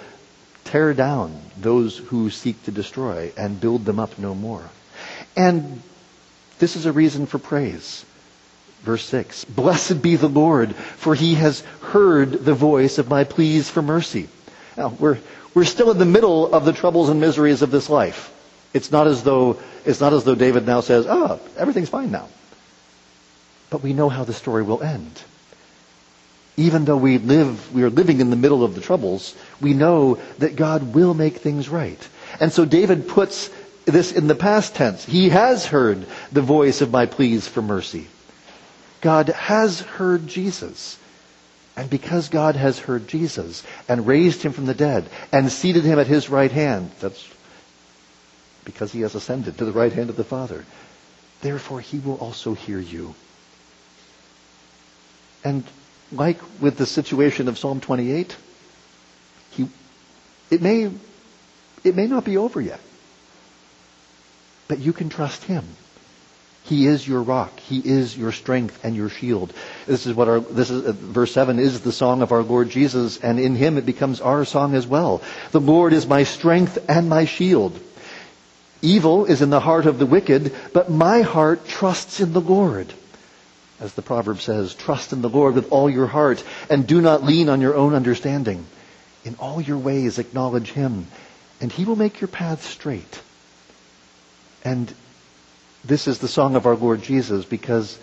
tear 0.63 0.93
down 0.93 1.41
those 1.57 1.97
who 1.97 2.29
seek 2.29 2.63
to 2.65 2.71
destroy 2.71 3.31
and 3.35 3.59
build 3.59 3.83
them 3.83 3.99
up 3.99 4.19
no 4.19 4.35
more. 4.35 4.63
And 5.35 5.81
this 6.59 6.75
is 6.75 6.85
a 6.85 6.91
reason 6.91 7.25
for 7.25 7.39
praise. 7.39 8.05
Verse 8.83 9.03
6 9.05 9.45
Blessed 9.45 10.03
be 10.03 10.17
the 10.17 10.29
Lord, 10.29 10.75
for 10.75 11.15
he 11.15 11.33
has 11.33 11.61
heard 11.81 12.31
the 12.31 12.53
voice 12.53 12.99
of 12.99 13.09
my 13.09 13.23
pleas 13.23 13.71
for 13.71 13.81
mercy. 13.81 14.29
Now, 14.77 14.89
we're, 14.89 15.17
we're 15.55 15.65
still 15.65 15.89
in 15.89 15.97
the 15.97 16.05
middle 16.05 16.53
of 16.53 16.63
the 16.63 16.73
troubles 16.73 17.09
and 17.09 17.19
miseries 17.19 17.63
of 17.63 17.71
this 17.71 17.89
life. 17.89 18.31
It's 18.71 18.91
not 18.91 19.07
as 19.07 19.23
though, 19.23 19.59
it's 19.83 19.99
not 19.99 20.13
as 20.13 20.23
though 20.23 20.35
David 20.35 20.67
now 20.67 20.81
says, 20.81 21.07
oh, 21.09 21.39
everything's 21.57 21.89
fine 21.89 22.11
now. 22.11 22.29
But 23.71 23.81
we 23.81 23.93
know 23.93 24.09
how 24.09 24.25
the 24.25 24.33
story 24.33 24.61
will 24.61 24.83
end. 24.83 25.23
Even 26.57 26.85
though 26.85 26.97
we 26.97 27.17
live, 27.17 27.73
we 27.73 27.83
are 27.83 27.89
living 27.89 28.19
in 28.19 28.29
the 28.29 28.35
middle 28.35 28.63
of 28.63 28.75
the 28.75 28.81
troubles, 28.81 29.35
we 29.61 29.73
know 29.73 30.15
that 30.39 30.55
God 30.55 30.93
will 30.93 31.13
make 31.13 31.37
things 31.37 31.69
right. 31.69 32.07
And 32.39 32.51
so 32.51 32.65
David 32.65 33.07
puts 33.07 33.49
this 33.85 34.11
in 34.11 34.27
the 34.27 34.35
past 34.35 34.75
tense. 34.75 35.05
He 35.05 35.29
has 35.29 35.65
heard 35.65 36.05
the 36.31 36.41
voice 36.41 36.81
of 36.81 36.91
my 36.91 37.05
pleas 37.05 37.47
for 37.47 37.61
mercy. 37.61 38.07
God 39.01 39.29
has 39.29 39.81
heard 39.81 40.27
Jesus. 40.27 40.97
And 41.75 41.89
because 41.89 42.29
God 42.29 42.55
has 42.55 42.77
heard 42.77 43.07
Jesus 43.07 43.63
and 43.87 44.05
raised 44.05 44.43
him 44.43 44.51
from 44.51 44.65
the 44.65 44.73
dead 44.73 45.09
and 45.31 45.51
seated 45.51 45.83
him 45.83 45.99
at 45.99 46.07
his 46.07 46.29
right 46.29 46.51
hand, 46.51 46.91
that's 46.99 47.27
because 48.65 48.91
he 48.91 49.01
has 49.01 49.15
ascended 49.15 49.57
to 49.57 49.65
the 49.65 49.71
right 49.71 49.91
hand 49.91 50.09
of 50.09 50.17
the 50.17 50.23
Father. 50.23 50.65
Therefore, 51.41 51.79
he 51.79 51.97
will 51.97 52.17
also 52.17 52.53
hear 52.53 52.79
you. 52.79 53.15
And 55.43 55.63
like 56.11 56.39
with 56.61 56.77
the 56.77 56.85
situation 56.85 57.47
of 57.47 57.57
Psalm 57.57 57.81
28, 57.81 58.35
he, 59.51 59.67
it 60.49 60.61
may, 60.61 60.91
it 61.83 61.95
may 61.95 62.07
not 62.07 62.25
be 62.25 62.37
over 62.37 62.61
yet. 62.61 62.79
But 64.67 64.79
you 64.79 64.93
can 64.93 65.09
trust 65.09 65.43
him. 65.43 65.65
He 66.63 66.85
is 66.85 67.07
your 67.07 67.21
rock. 67.21 67.59
He 67.59 67.79
is 67.79 68.15
your 68.15 68.31
strength 68.31 68.85
and 68.85 68.95
your 68.95 69.09
shield. 69.09 69.51
This 69.87 70.05
is 70.05 70.13
what 70.13 70.27
our, 70.27 70.39
this 70.39 70.69
is, 70.69 70.85
uh, 70.85 70.91
verse 70.91 71.33
7 71.33 71.59
is 71.59 71.81
the 71.81 71.91
song 71.91 72.21
of 72.21 72.31
our 72.31 72.43
Lord 72.43 72.69
Jesus, 72.69 73.17
and 73.17 73.39
in 73.39 73.55
him 73.55 73.77
it 73.77 73.85
becomes 73.85 74.21
our 74.21 74.45
song 74.45 74.75
as 74.75 74.85
well. 74.85 75.21
The 75.51 75.59
Lord 75.59 75.91
is 75.91 76.07
my 76.07 76.23
strength 76.23 76.77
and 76.87 77.09
my 77.09 77.25
shield. 77.25 77.79
Evil 78.81 79.25
is 79.25 79.41
in 79.41 79.49
the 79.49 79.59
heart 79.59 79.85
of 79.85 79.99
the 79.99 80.05
wicked, 80.05 80.53
but 80.73 80.89
my 80.89 81.21
heart 81.21 81.67
trusts 81.67 82.19
in 82.19 82.33
the 82.33 82.41
Lord. 82.41 82.93
As 83.81 83.93
the 83.93 84.03
proverb 84.03 84.39
says, 84.39 84.75
trust 84.75 85.11
in 85.11 85.23
the 85.23 85.29
Lord 85.29 85.55
with 85.55 85.71
all 85.71 85.89
your 85.89 86.05
heart 86.05 86.43
and 86.69 86.85
do 86.85 87.01
not 87.01 87.23
lean 87.23 87.49
on 87.49 87.61
your 87.61 87.75
own 87.75 87.95
understanding. 87.95 88.65
In 89.25 89.35
all 89.39 89.59
your 89.59 89.79
ways 89.79 90.19
acknowledge 90.19 90.71
him 90.71 91.07
and 91.59 91.71
he 91.71 91.83
will 91.83 91.95
make 91.95 92.21
your 92.21 92.27
path 92.27 92.63
straight. 92.63 93.21
And 94.63 94.93
this 95.83 96.07
is 96.07 96.19
the 96.19 96.27
song 96.27 96.55
of 96.55 96.67
our 96.67 96.75
Lord 96.75 97.01
Jesus 97.01 97.43
because 97.43 97.97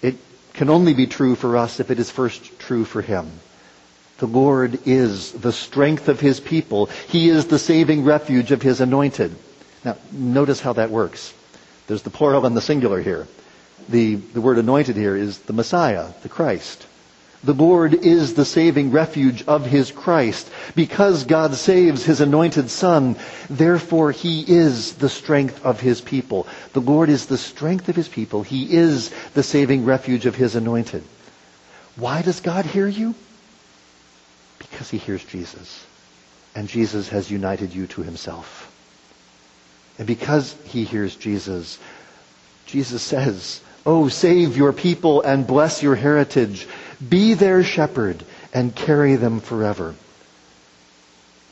it 0.00 0.14
can 0.54 0.70
only 0.70 0.94
be 0.94 1.08
true 1.08 1.34
for 1.34 1.56
us 1.56 1.80
if 1.80 1.90
it 1.90 1.98
is 1.98 2.08
first 2.08 2.58
true 2.60 2.84
for 2.84 3.02
him. 3.02 3.28
The 4.18 4.26
Lord 4.26 4.86
is 4.86 5.32
the 5.32 5.52
strength 5.52 6.08
of 6.08 6.20
his 6.20 6.38
people. 6.38 6.86
He 7.08 7.28
is 7.28 7.46
the 7.46 7.58
saving 7.58 8.04
refuge 8.04 8.52
of 8.52 8.62
his 8.62 8.80
anointed. 8.80 9.34
Now, 9.84 9.96
notice 10.12 10.60
how 10.60 10.74
that 10.74 10.90
works. 10.90 11.34
There's 11.88 12.02
the 12.02 12.10
plural 12.10 12.46
and 12.46 12.56
the 12.56 12.62
singular 12.62 13.02
here. 13.02 13.26
The, 13.88 14.16
the 14.16 14.40
word 14.40 14.58
anointed 14.58 14.96
here 14.96 15.16
is 15.16 15.38
the 15.38 15.52
Messiah, 15.52 16.08
the 16.22 16.28
Christ. 16.28 16.86
The 17.44 17.52
Lord 17.52 17.94
is 17.94 18.34
the 18.34 18.44
saving 18.44 18.90
refuge 18.90 19.44
of 19.46 19.64
his 19.64 19.92
Christ. 19.92 20.50
Because 20.74 21.24
God 21.24 21.54
saves 21.54 22.04
his 22.04 22.20
anointed 22.20 22.70
Son, 22.70 23.16
therefore 23.48 24.10
he 24.10 24.42
is 24.42 24.94
the 24.94 25.08
strength 25.08 25.64
of 25.64 25.78
his 25.78 26.00
people. 26.00 26.48
The 26.72 26.80
Lord 26.80 27.08
is 27.08 27.26
the 27.26 27.38
strength 27.38 27.88
of 27.88 27.94
his 27.94 28.08
people. 28.08 28.42
He 28.42 28.74
is 28.74 29.10
the 29.34 29.44
saving 29.44 29.84
refuge 29.84 30.26
of 30.26 30.34
his 30.34 30.56
anointed. 30.56 31.04
Why 31.94 32.22
does 32.22 32.40
God 32.40 32.64
hear 32.66 32.88
you? 32.88 33.14
Because 34.58 34.90
he 34.90 34.98
hears 34.98 35.24
Jesus. 35.24 35.86
And 36.54 36.68
Jesus 36.68 37.10
has 37.10 37.30
united 37.30 37.74
you 37.74 37.86
to 37.88 38.02
himself. 38.02 38.72
And 39.98 40.06
because 40.06 40.56
he 40.64 40.84
hears 40.84 41.14
Jesus, 41.14 41.78
Jesus 42.66 43.02
says, 43.02 43.60
Oh, 43.88 44.08
save 44.08 44.56
your 44.56 44.72
people 44.72 45.22
and 45.22 45.46
bless 45.46 45.80
your 45.80 45.94
heritage. 45.94 46.66
Be 47.08 47.34
their 47.34 47.62
shepherd 47.62 48.24
and 48.52 48.74
carry 48.74 49.14
them 49.14 49.38
forever. 49.38 49.94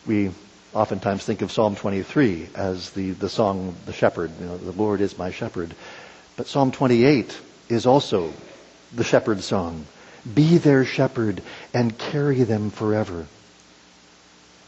We 0.04 0.32
oftentimes 0.74 1.24
think 1.24 1.42
of 1.42 1.52
Psalm 1.52 1.76
23 1.76 2.48
as 2.56 2.90
the, 2.90 3.12
the 3.12 3.28
song, 3.28 3.76
the 3.86 3.92
shepherd. 3.92 4.32
You 4.40 4.46
know, 4.46 4.56
the 4.56 4.72
Lord 4.72 5.00
is 5.00 5.16
my 5.16 5.30
shepherd. 5.30 5.76
But 6.36 6.48
Psalm 6.48 6.72
28 6.72 7.38
is 7.68 7.86
also 7.86 8.32
the 8.92 9.04
shepherd's 9.04 9.44
song. 9.44 9.86
Be 10.34 10.58
their 10.58 10.84
shepherd 10.84 11.40
and 11.72 11.96
carry 11.96 12.42
them 12.42 12.70
forever. 12.70 13.26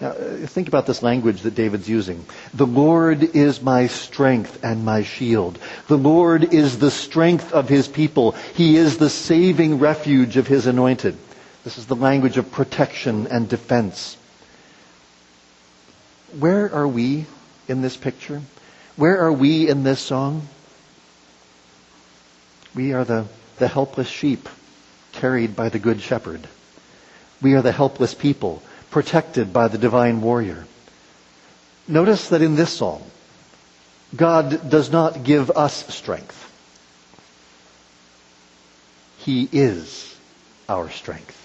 Now, 0.01 0.09
uh, 0.09 0.47
think 0.47 0.69
about 0.69 0.87
this 0.87 1.03
language 1.03 1.43
that 1.43 1.55
David's 1.55 1.89
using. 1.89 2.27
The 2.53 2.67
Lord 2.67 3.23
is 3.23 3.63
my 3.63 3.87
strength 3.87 4.63
and 4.63 4.85
my 4.85 5.03
shield. 5.03 5.59
The 5.89 5.97
Lord 5.97 6.53
is 6.53 6.79
the 6.79 6.91
strength 6.91 7.53
of 7.53 7.69
his 7.69 7.89
people. 7.89 8.33
He 8.55 8.77
is 8.77 8.99
the 8.99 9.09
saving 9.09 9.79
refuge 9.79 10.37
of 10.37 10.47
his 10.47 10.67
anointed. 10.67 11.17
This 11.65 11.79
is 11.79 11.87
the 11.87 11.97
language 11.97 12.37
of 12.37 12.53
protection 12.53 13.27
and 13.29 13.49
defense. 13.49 14.19
Where 16.39 16.73
are 16.73 16.87
we 16.87 17.25
in 17.67 17.81
this 17.81 17.97
picture? 17.97 18.43
Where 18.97 19.19
are 19.19 19.33
we 19.33 19.69
in 19.69 19.83
this 19.83 20.01
song? 20.01 20.47
We 22.75 22.93
are 22.93 23.05
the, 23.05 23.25
the 23.57 23.69
helpless 23.69 24.09
sheep 24.09 24.49
carried 25.13 25.57
by 25.57 25.71
the 25.71 25.79
good 25.79 26.03
shepherd. 26.03 26.47
We 27.41 27.55
are 27.55 27.63
the 27.63 27.73
helpless 27.73 28.13
people 28.13 28.63
protected 28.97 29.53
by 29.53 29.69
the 29.69 29.77
divine 29.77 30.23
warrior. 30.23 30.65
Notice 31.87 32.31
that 32.31 32.41
in 32.41 32.57
this 32.57 32.71
psalm, 32.71 33.03
God 34.17 34.71
does 34.71 34.91
not 34.91 35.23
give 35.23 35.51
us 35.51 35.95
strength. 35.95 36.51
He 39.19 39.51
is 39.53 40.17
our 40.67 40.89
strength. 40.89 41.37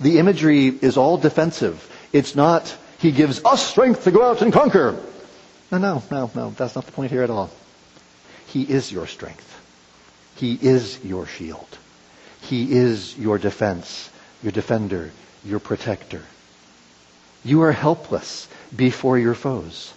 The 0.00 0.18
imagery 0.18 0.66
is 0.66 0.96
all 0.96 1.18
defensive. 1.18 1.78
It's 2.12 2.34
not, 2.34 2.76
He 2.98 3.12
gives 3.12 3.44
us 3.44 3.64
strength 3.64 4.02
to 4.02 4.10
go 4.10 4.28
out 4.28 4.42
and 4.42 4.52
conquer. 4.52 5.00
No, 5.70 5.78
no, 5.78 6.02
no, 6.10 6.28
no. 6.34 6.50
That's 6.50 6.74
not 6.74 6.84
the 6.84 6.90
point 6.90 7.12
here 7.12 7.22
at 7.22 7.30
all. 7.30 7.48
He 8.48 8.62
is 8.64 8.90
your 8.90 9.06
strength. 9.06 9.48
He 10.34 10.58
is 10.60 10.98
your 11.04 11.26
shield. 11.28 11.78
He 12.40 12.72
is 12.72 13.16
your 13.16 13.38
defense, 13.38 14.10
your 14.42 14.50
defender, 14.50 15.12
your 15.44 15.60
protector. 15.60 16.22
You 17.44 17.62
are 17.62 17.72
helpless 17.72 18.48
before 18.74 19.18
your 19.18 19.34
foes. 19.34 19.92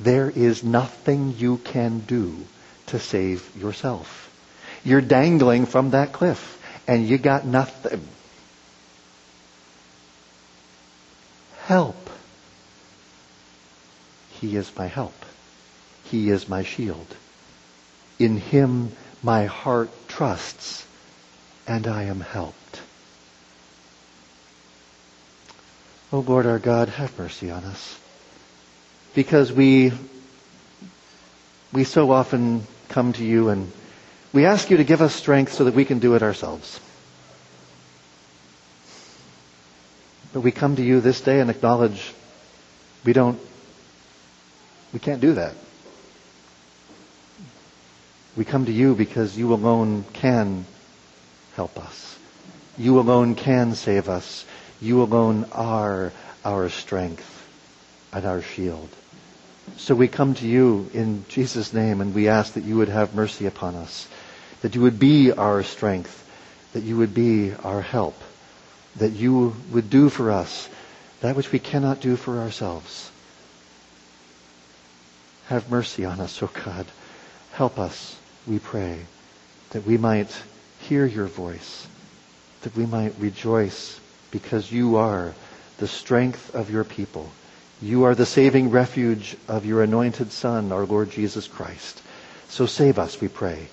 There 0.00 0.30
is 0.30 0.62
nothing 0.62 1.34
you 1.36 1.58
can 1.58 2.00
do 2.00 2.36
to 2.86 3.00
save 3.00 3.56
yourself. 3.56 4.30
You're 4.84 5.00
dangling 5.00 5.66
from 5.66 5.90
that 5.90 6.12
cliff 6.12 6.54
and 6.86 7.06
you 7.06 7.18
got 7.18 7.44
nothing. 7.44 8.06
Help. 11.66 12.10
He 14.40 14.56
is 14.56 14.70
my 14.76 14.86
help. 14.86 15.14
He 16.04 16.30
is 16.30 16.48
my 16.48 16.62
shield. 16.62 17.06
In 18.18 18.38
him 18.38 18.92
my 19.22 19.46
heart 19.46 19.90
trusts 20.08 20.86
and 21.66 21.86
I 21.86 22.04
am 22.04 22.20
helped. 22.20 22.57
Oh 26.10 26.20
Lord 26.20 26.46
our 26.46 26.58
God, 26.58 26.88
have 26.88 27.18
mercy 27.18 27.50
on 27.50 27.64
us. 27.64 27.98
Because 29.14 29.52
we, 29.52 29.92
we 31.72 31.84
so 31.84 32.10
often 32.10 32.66
come 32.88 33.12
to 33.12 33.24
you 33.24 33.50
and 33.50 33.70
we 34.32 34.46
ask 34.46 34.70
you 34.70 34.78
to 34.78 34.84
give 34.84 35.02
us 35.02 35.14
strength 35.14 35.52
so 35.52 35.64
that 35.64 35.74
we 35.74 35.84
can 35.84 35.98
do 35.98 36.14
it 36.14 36.22
ourselves. 36.22 36.80
But 40.32 40.40
we 40.40 40.50
come 40.50 40.76
to 40.76 40.82
you 40.82 41.00
this 41.00 41.20
day 41.20 41.40
and 41.40 41.50
acknowledge 41.50 42.14
we 43.04 43.12
don't, 43.12 43.38
we 44.94 45.00
can't 45.00 45.20
do 45.20 45.34
that. 45.34 45.54
We 48.34 48.44
come 48.44 48.64
to 48.66 48.72
you 48.72 48.94
because 48.94 49.36
you 49.36 49.52
alone 49.52 50.04
can 50.14 50.64
help 51.54 51.78
us. 51.78 52.18
You 52.78 52.98
alone 52.98 53.34
can 53.34 53.74
save 53.74 54.08
us. 54.08 54.46
You 54.80 55.02
alone 55.02 55.46
are 55.52 56.12
our 56.44 56.68
strength 56.68 57.48
and 58.12 58.24
our 58.24 58.42
shield. 58.42 58.88
So 59.76 59.94
we 59.94 60.08
come 60.08 60.34
to 60.34 60.46
you 60.46 60.88
in 60.94 61.24
Jesus' 61.28 61.72
name 61.72 62.00
and 62.00 62.14
we 62.14 62.28
ask 62.28 62.54
that 62.54 62.64
you 62.64 62.76
would 62.76 62.88
have 62.88 63.14
mercy 63.14 63.46
upon 63.46 63.74
us, 63.74 64.08
that 64.62 64.74
you 64.74 64.80
would 64.82 64.98
be 64.98 65.32
our 65.32 65.62
strength, 65.62 66.24
that 66.72 66.82
you 66.82 66.96
would 66.96 67.14
be 67.14 67.52
our 67.64 67.82
help, 67.82 68.16
that 68.96 69.10
you 69.10 69.54
would 69.70 69.90
do 69.90 70.08
for 70.08 70.30
us 70.30 70.68
that 71.20 71.36
which 71.36 71.50
we 71.52 71.58
cannot 71.58 72.00
do 72.00 72.16
for 72.16 72.38
ourselves. 72.38 73.10
Have 75.46 75.70
mercy 75.70 76.04
on 76.04 76.20
us, 76.20 76.42
O 76.42 76.50
God. 76.64 76.86
Help 77.52 77.78
us, 77.78 78.16
we 78.46 78.58
pray, 78.58 79.00
that 79.70 79.84
we 79.84 79.96
might 79.96 80.30
hear 80.80 81.04
your 81.04 81.26
voice, 81.26 81.86
that 82.62 82.76
we 82.76 82.86
might 82.86 83.18
rejoice 83.18 83.98
because 84.30 84.70
you 84.70 84.96
are 84.96 85.34
the 85.78 85.88
strength 85.88 86.54
of 86.54 86.70
your 86.70 86.84
people. 86.84 87.30
You 87.80 88.04
are 88.04 88.14
the 88.14 88.26
saving 88.26 88.70
refuge 88.70 89.36
of 89.46 89.64
your 89.64 89.82
anointed 89.82 90.32
Son, 90.32 90.72
our 90.72 90.84
Lord 90.84 91.10
Jesus 91.10 91.46
Christ. 91.46 92.02
So 92.48 92.66
save 92.66 92.98
us, 92.98 93.20
we 93.20 93.28
pray, 93.28 93.68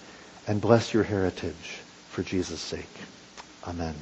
and 0.48 0.62
bless 0.62 0.94
your 0.94 1.04
heritage 1.04 1.80
for 2.10 2.22
Jesus' 2.22 2.62
sake. 2.62 2.90
Amen. 3.68 3.96